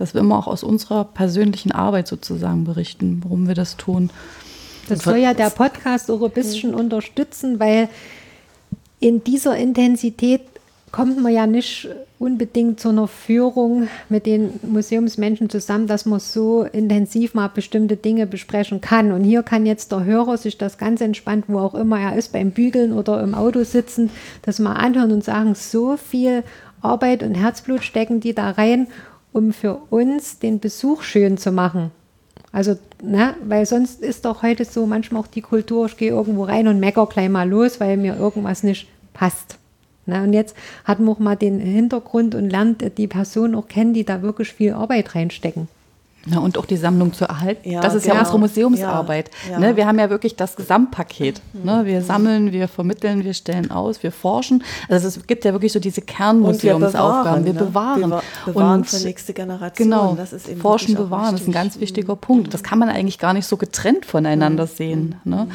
[0.00, 4.08] dass wir immer auch aus unserer persönlichen Arbeit sozusagen berichten, warum wir das tun.
[4.88, 7.90] Das soll ja der Podcast auch ein bisschen unterstützen, weil
[8.98, 10.40] in dieser Intensität
[10.90, 11.88] kommt man ja nicht
[12.18, 18.26] unbedingt zu einer Führung mit den Museumsmenschen zusammen, dass man so intensiv mal bestimmte Dinge
[18.26, 19.12] besprechen kann.
[19.12, 22.32] Und hier kann jetzt der Hörer sich das ganz entspannt, wo auch immer er ist,
[22.32, 24.10] beim Bügeln oder im Auto sitzen,
[24.42, 26.42] das mal anhören und sagen, so viel
[26.82, 28.88] Arbeit und Herzblut stecken die da rein,
[29.32, 31.90] um für uns den Besuch schön zu machen.
[32.52, 36.44] Also, ne, weil sonst ist doch heute so manchmal auch die Kultur, ich gehe irgendwo
[36.44, 39.58] rein und mecker gleich mal los, weil mir irgendwas nicht passt.
[40.06, 40.22] Ne?
[40.22, 44.04] Und jetzt hat man auch mal den Hintergrund und lernt die Person auch kennen, die
[44.04, 45.68] da wirklich viel Arbeit reinstecken.
[46.26, 47.70] Ja, und auch die Sammlung zu erhalten.
[47.70, 48.16] Ja, das ist genau.
[48.16, 49.30] ja unsere Museumsarbeit.
[49.50, 51.40] Ja, ne, wir haben ja wirklich das Gesamtpaket.
[51.54, 51.64] Mhm.
[51.64, 54.62] Ne, wir sammeln, wir vermitteln, wir stellen aus, wir forschen.
[54.88, 57.46] Also es gibt ja wirklich so diese Kernmuseumsaufgaben.
[57.46, 58.00] Wir bewahren.
[58.00, 59.88] Wir bewahren, wir bewahren und für nächste Generation.
[59.88, 60.18] Genau,
[60.60, 62.20] forschen, bewahren, das ist ein ganz wichtiger mhm.
[62.20, 62.54] Punkt.
[62.54, 64.70] Das kann man eigentlich gar nicht so getrennt voneinander mhm.
[64.70, 65.14] sehen.
[65.24, 65.46] Ne?
[65.48, 65.52] Mhm.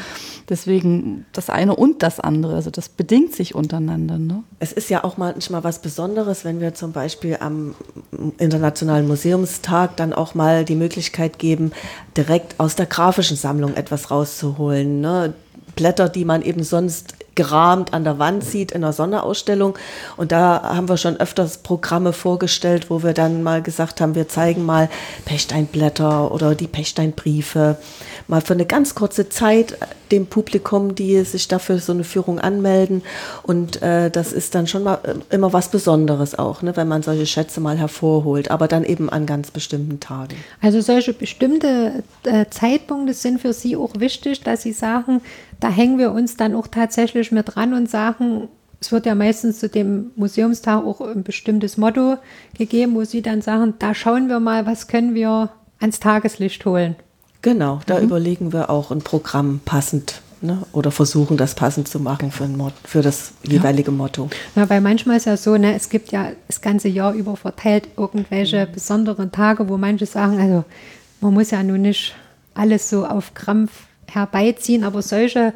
[0.50, 2.56] Deswegen das eine und das andere.
[2.56, 4.18] Also das bedingt sich untereinander.
[4.18, 4.44] Ne?
[4.60, 7.76] Es ist ja auch manchmal was Besonderes, wenn wir zum Beispiel am
[8.38, 11.72] Internationalen Museumstag dann auch mal die Möglichkeit geben,
[12.16, 15.02] direkt aus der grafischen Sammlung etwas rauszuholen.
[15.02, 15.34] Ne?
[15.76, 19.78] Blätter, die man eben sonst gerahmt an der Wand sieht in einer Sonderausstellung.
[20.18, 24.28] Und da haben wir schon öfters Programme vorgestellt, wo wir dann mal gesagt haben, wir
[24.28, 24.90] zeigen mal
[25.26, 27.78] Pechsteinblätter oder die Pechsteinbriefe
[28.28, 29.78] mal für eine ganz kurze Zeit
[30.12, 33.02] dem Publikum, die sich dafür so eine Führung anmelden.
[33.44, 37.04] Und äh, das ist dann schon mal äh, immer was Besonderes auch, ne, wenn man
[37.04, 40.36] solche Schätze mal hervorholt, aber dann eben an ganz bestimmten Tagen.
[40.62, 45.22] Also solche bestimmte äh, Zeitpunkte sind für Sie auch wichtig, dass Sie sagen,
[45.60, 48.50] da hängen wir uns dann auch tatsächlich mit dran und sagen,
[48.80, 52.18] es wird ja meistens zu dem Museumstag auch ein bestimmtes Motto
[52.58, 55.50] gegeben, wo Sie dann sagen, da schauen wir mal, was können wir
[55.80, 56.96] ans Tageslicht holen.
[57.42, 58.06] Genau, da mhm.
[58.06, 62.62] überlegen wir auch ein Programm passend ne, oder versuchen das passend zu machen für, ein,
[62.84, 63.98] für das jeweilige ja.
[63.98, 64.30] Motto.
[64.56, 67.88] Ja, weil manchmal ist ja so, ne, es gibt ja das ganze Jahr über verteilt
[67.98, 68.72] irgendwelche mhm.
[68.72, 70.64] besonderen Tage, wo manche sagen, also
[71.22, 72.16] man muss ja nun nicht
[72.54, 73.72] alles so auf Krampf
[74.08, 75.54] herbeiziehen, aber solche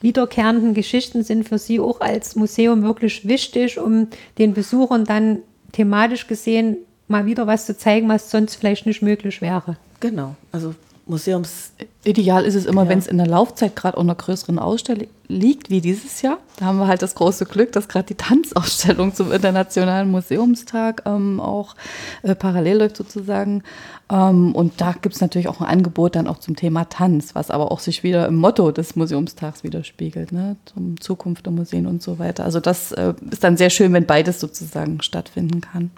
[0.00, 5.38] wiederkehrenden Geschichten sind für Sie auch als Museum wirklich wichtig, um den Besuchern dann
[5.72, 6.76] thematisch gesehen
[7.08, 9.76] mal wieder was zu zeigen, was sonst vielleicht nicht möglich wäre.
[10.00, 10.74] Genau, also
[11.06, 11.72] Museums.
[12.04, 12.88] Ideal ist es immer, ja.
[12.88, 16.38] wenn es in der Laufzeit gerade unter größeren Ausstellung liegt, wie dieses Jahr.
[16.56, 21.38] Da haben wir halt das große Glück, dass gerade die Tanzausstellung zum Internationalen Museumstag ähm,
[21.40, 21.76] auch
[22.22, 23.62] äh, parallel läuft sozusagen.
[24.10, 27.52] Ähm, und da gibt es natürlich auch ein Angebot dann auch zum Thema Tanz, was
[27.52, 30.56] aber auch sich wieder im Motto des Museumstags widerspiegelt, ne?
[30.64, 32.44] zum Zukunft der Museen und so weiter.
[32.44, 35.92] Also das äh, ist dann sehr schön, wenn beides sozusagen stattfinden kann.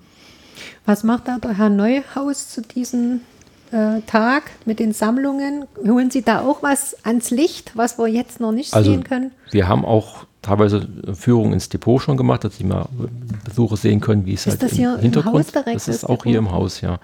[0.85, 3.23] Was macht da der Herr Neuhaus zu diesen
[4.07, 5.67] Tag mit den Sammlungen.
[5.87, 9.33] Holen Sie da auch was ans Licht, was wir jetzt noch nicht also, sehen können?
[9.51, 12.87] Wir haben auch teilweise Führungen ins Depot schon gemacht, dass Sie mal
[13.45, 15.35] Besucher sehen können, wie es ist halt das im hier Hintergrund.
[15.35, 16.27] Im Haus direkt, das ist auch Depot?
[16.27, 16.99] hier im Haus, ja.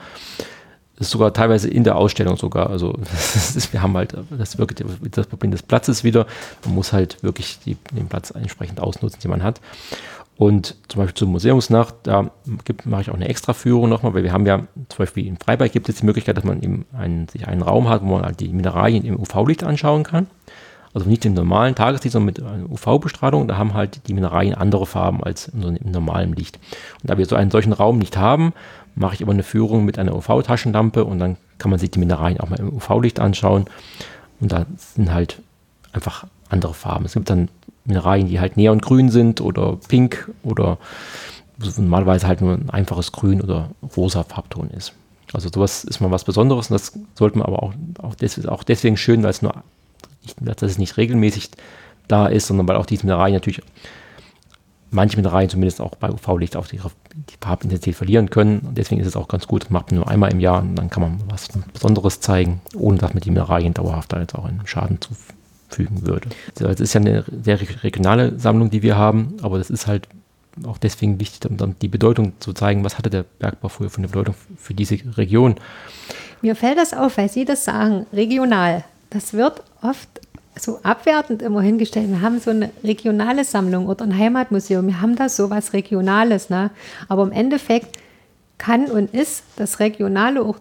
[0.96, 2.68] Das ist sogar teilweise in der Ausstellung sogar.
[2.68, 6.26] Also ist, wir haben halt das wirklich das Problem des Platzes wieder.
[6.64, 9.60] Man muss halt wirklich die, den Platz entsprechend ausnutzen, den man hat.
[10.40, 12.30] Und zum Beispiel zur Museumsnacht, da
[12.86, 15.86] mache ich auch eine Extra-Führung nochmal, weil wir haben ja zum Beispiel in Freiberg gibt
[15.90, 18.48] es die Möglichkeit, dass man eben einen, sich einen Raum hat, wo man halt die
[18.48, 20.28] Mineralien im UV-Licht anschauen kann.
[20.94, 23.48] Also nicht im normalen Tageslicht, sondern mit UV-Bestrahlung.
[23.48, 26.58] Da haben halt die Mineralien andere Farben als im normalen Licht.
[27.02, 28.54] Und da wir so einen solchen Raum nicht haben,
[28.94, 32.40] mache ich immer eine Führung mit einer UV-Taschenlampe und dann kann man sich die Mineralien
[32.40, 33.66] auch mal im UV-Licht anschauen.
[34.40, 35.42] Und da sind halt
[35.92, 37.04] einfach andere Farben.
[37.04, 37.50] Es gibt dann
[37.84, 40.78] Mineralien, die halt neongrün sind oder pink oder
[41.76, 44.92] normalerweise halt nur ein einfaches Grün oder rosa Farbton ist.
[45.32, 47.72] Also sowas ist mal was Besonderes und das sollte man aber auch,
[48.02, 49.54] auch, des, auch deswegen schön, weil es nur,
[50.22, 51.50] nicht, dass es nicht regelmäßig
[52.08, 53.62] da ist, sondern weil auch diese Mineralien natürlich,
[54.90, 58.58] manche Mineralien zumindest auch bei UV-Licht auf die, die Farbintensität verlieren können.
[58.60, 60.90] Und deswegen ist es auch ganz gut, macht man nur einmal im Jahr und dann
[60.90, 64.66] kann man was Besonderes zeigen, ohne dass man die Mineralien dauerhaft da jetzt auch einen
[64.66, 65.39] Schaden zufügt
[65.70, 66.28] fügen würde.
[66.56, 70.08] Das ist ja eine sehr regionale Sammlung, die wir haben, aber das ist halt
[70.66, 73.98] auch deswegen wichtig, um dann die Bedeutung zu zeigen, was hatte der Bergbau früher für
[73.98, 75.54] eine Bedeutung für diese Region.
[76.42, 78.84] Mir fällt das auf, weil Sie das sagen, regional.
[79.10, 80.08] Das wird oft
[80.58, 82.08] so abwertend immer hingestellt.
[82.08, 84.86] Wir haben so eine regionale Sammlung oder ein Heimatmuseum.
[84.86, 86.50] Wir haben da so was Regionales.
[86.50, 86.70] Ne?
[87.08, 87.98] Aber im Endeffekt
[88.58, 90.58] kann und ist das Regionale auch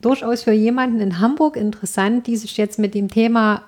[0.00, 3.62] durchaus für jemanden in Hamburg interessant, die sich jetzt mit dem Thema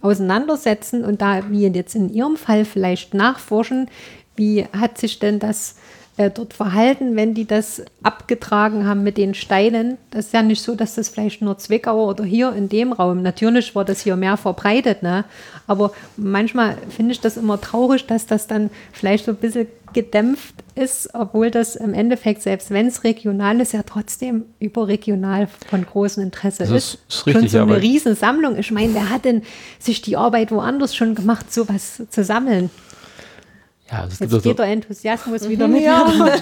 [0.00, 3.90] auseinandersetzen und da, wie jetzt in Ihrem Fall, vielleicht nachforschen,
[4.36, 5.76] wie hat sich denn das
[6.18, 9.98] äh, dort verhalten, wenn die das abgetragen haben mit den Steinen.
[10.10, 13.22] Das ist ja nicht so, dass das vielleicht nur Zwickau oder hier in dem Raum,
[13.22, 15.24] natürlich war das hier mehr verbreitet, ne?
[15.68, 20.54] aber manchmal finde ich das immer traurig, dass das dann vielleicht so ein bisschen gedämpft
[20.74, 26.24] ist, obwohl das im Endeffekt, selbst wenn es regional ist, ja trotzdem überregional von großem
[26.24, 26.98] Interesse das ist.
[27.08, 28.58] ist richtig, schon so eine Riesensammlung.
[28.58, 29.42] Ich meine, wer hat denn
[29.78, 32.70] sich die Arbeit woanders schon gemacht, sowas zu sammeln?
[33.90, 35.82] Ja, also es gibt Jetzt also, geht der Enthusiasmus wieder mit.
[35.82, 36.06] Ja.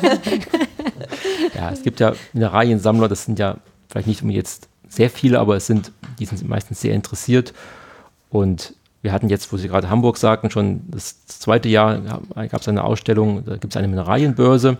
[1.54, 3.58] ja, es gibt ja Mineraliensammler, das sind ja
[3.88, 7.54] vielleicht nicht unbedingt jetzt sehr viele, aber es sind, die sind meistens sehr interessiert.
[8.30, 12.00] Und wir hatten jetzt, wo Sie gerade Hamburg sagten, schon das zweite Jahr
[12.34, 14.78] gab es eine Ausstellung, da gibt es eine Mineralienbörse.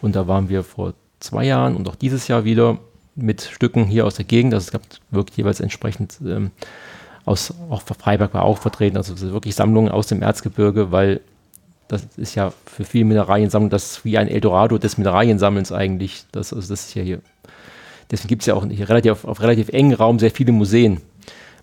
[0.00, 2.78] Und da waren wir vor zwei Jahren und auch dieses Jahr wieder
[3.14, 4.54] mit Stücken hier aus der Gegend.
[4.54, 6.50] Also es gab wirklich jeweils entsprechend ähm,
[7.24, 11.20] aus, auch Freiberg war auch vertreten, also wirklich Sammlungen aus dem Erzgebirge, weil
[11.92, 16.24] das ist ja für viele Mineraliensammler, das ist wie ein Eldorado des Mineraliensammelns eigentlich.
[16.32, 17.20] Das, also das ist ja hier.
[18.10, 21.00] Deswegen gibt es ja auch hier relativ, auf, auf relativ engen Raum sehr viele Museen,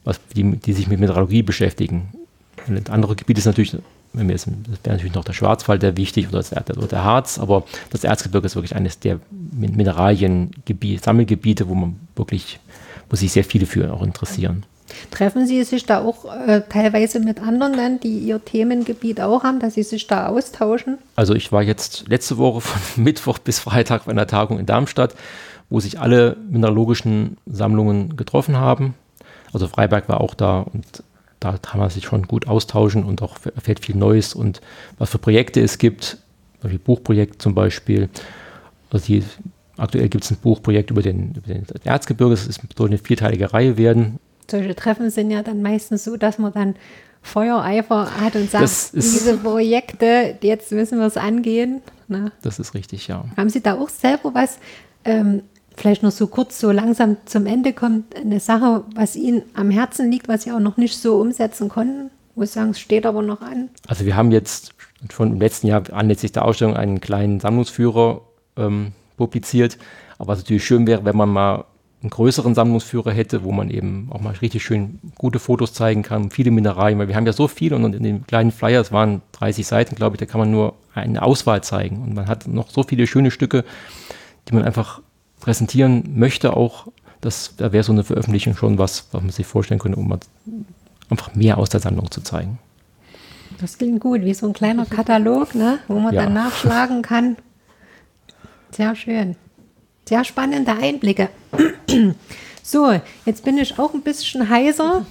[0.04, 2.10] was, die, die sich mit Mineralogie beschäftigen.
[2.68, 3.76] Und andere Gebiete ist natürlich,
[4.14, 7.04] wenn wir jetzt, das wäre natürlich noch der Schwarzwald, der wichtig, oder, das, oder der
[7.04, 12.60] Harz, aber das Erzgebirge ist wirklich eines der Min- Mineraliengebiete, Sammelgebiete, wo man wirklich,
[13.10, 14.64] wo sich sehr viele für auch interessieren.
[15.12, 19.60] Treffen Sie sich da auch äh, teilweise mit anderen dann, die ihr Themengebiet auch haben,
[19.60, 20.98] dass Sie sich da austauschen?
[21.16, 25.16] Also ich war jetzt letzte Woche von Mittwoch bis Freitag bei einer Tagung in Darmstadt,
[25.70, 28.96] wo sich alle mineralogischen Sammlungen getroffen haben.
[29.54, 31.04] Also Freiberg war auch da und
[31.40, 34.62] da kann man sich schon gut austauschen und auch erfährt viel Neues und
[34.98, 36.18] was für Projekte es gibt,
[36.62, 38.10] wie Buchprojekt zum Beispiel.
[38.92, 39.24] Also die,
[39.78, 43.78] aktuell gibt es ein Buchprojekt über den, über den Erzgebirge, es soll eine vierteilige Reihe
[43.78, 44.20] werden.
[44.50, 46.76] Solche Treffen sind ja dann meistens so, dass man dann
[47.22, 51.82] Feuereifer hat und sagt, diese Projekte, jetzt müssen wir es angehen.
[52.08, 52.32] Ne?
[52.42, 53.26] Das ist richtig, ja.
[53.38, 54.60] Haben Sie da auch selber was,
[55.06, 55.44] ähm,
[55.76, 60.12] vielleicht noch so kurz, so langsam zum Ende kommt, eine Sache, was Ihnen am Herzen
[60.12, 62.10] liegt, was Sie auch noch nicht so umsetzen konnten?
[62.36, 63.70] Wo Sie sagen, es steht aber noch an.
[63.88, 64.74] Also wir haben jetzt
[65.12, 68.22] schon im letzten Jahr anlässlich der Ausstellung einen kleinen Sammlungsführer
[68.58, 69.78] ähm, publiziert.
[70.18, 71.66] Aber was natürlich schön wäre, wenn man mal
[72.02, 76.30] einen größeren Sammlungsführer hätte, wo man eben auch mal richtig schön gute Fotos zeigen kann,
[76.32, 79.22] viele Mineralien, weil wir haben ja so viel und in dem kleinen Flyer, es waren
[79.34, 82.02] 30 Seiten, glaube ich, da kann man nur eine Auswahl zeigen.
[82.02, 83.66] Und man hat noch so viele schöne Stücke,
[84.48, 85.02] die man einfach
[85.42, 86.88] präsentieren möchte auch.
[87.22, 90.20] Das, da wäre so eine Veröffentlichung schon was, was man sich vorstellen könnte, um mal
[91.10, 92.60] einfach mehr aus der Sammlung zu zeigen.
[93.60, 95.80] Das klingt gut, wie so ein kleiner Katalog, ne?
[95.90, 96.24] wo man Ja.
[96.24, 97.36] dann nachschlagen kann.
[98.72, 99.36] Sehr schön.
[100.10, 101.30] Sehr spannende Einblicke.
[102.62, 102.94] So,
[103.26, 105.04] jetzt bin ich auch ein bisschen heiser.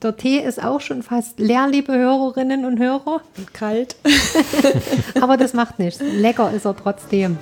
[0.00, 3.20] Der Tee ist auch schon fast leer, liebe Hörerinnen und Hörer.
[3.52, 3.96] Kalt.
[5.20, 6.00] Aber das macht nichts.
[6.00, 7.36] Lecker ist er trotzdem.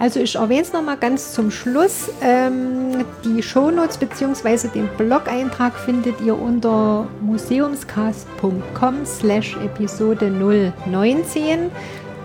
[0.00, 2.10] Also ich erwähne es nochmal ganz zum Schluss.
[2.20, 4.68] Ähm, die Shownotes bzw.
[4.74, 10.30] den Blog-Eintrag findet ihr unter museumscast.com slash Episode
[10.90, 11.70] 019.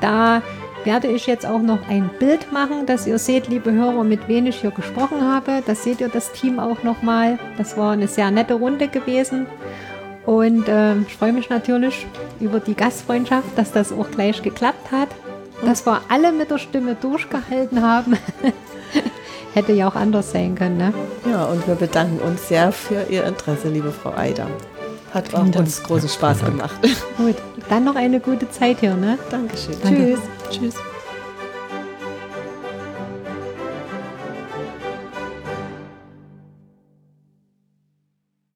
[0.01, 0.41] Da
[0.85, 4.45] werde ich jetzt auch noch ein Bild machen, dass ihr seht, liebe Hörer, mit wem
[4.45, 5.63] ich hier gesprochen habe.
[5.65, 7.39] Das seht ihr das Team auch nochmal.
[7.57, 9.47] Das war eine sehr nette Runde gewesen.
[10.25, 12.05] Und ähm, ich freue mich natürlich
[12.39, 15.09] über die Gastfreundschaft, dass das auch gleich geklappt hat.
[15.63, 18.17] Dass wir alle mit der Stimme durchgehalten haben.
[19.53, 20.93] Hätte ja auch anders sein können, ne?
[21.29, 24.47] Ja, und wir bedanken uns sehr für Ihr Interesse, liebe Frau Eider.
[25.13, 26.75] Hat auch uns großen Spaß gemacht.
[27.17, 27.35] Gut,
[27.69, 29.17] dann noch eine gute Zeit hier, ne?
[29.31, 29.75] Dankeschön.
[29.81, 30.15] Danke.
[30.15, 30.34] Tschüss.
[30.49, 30.75] Tschüss.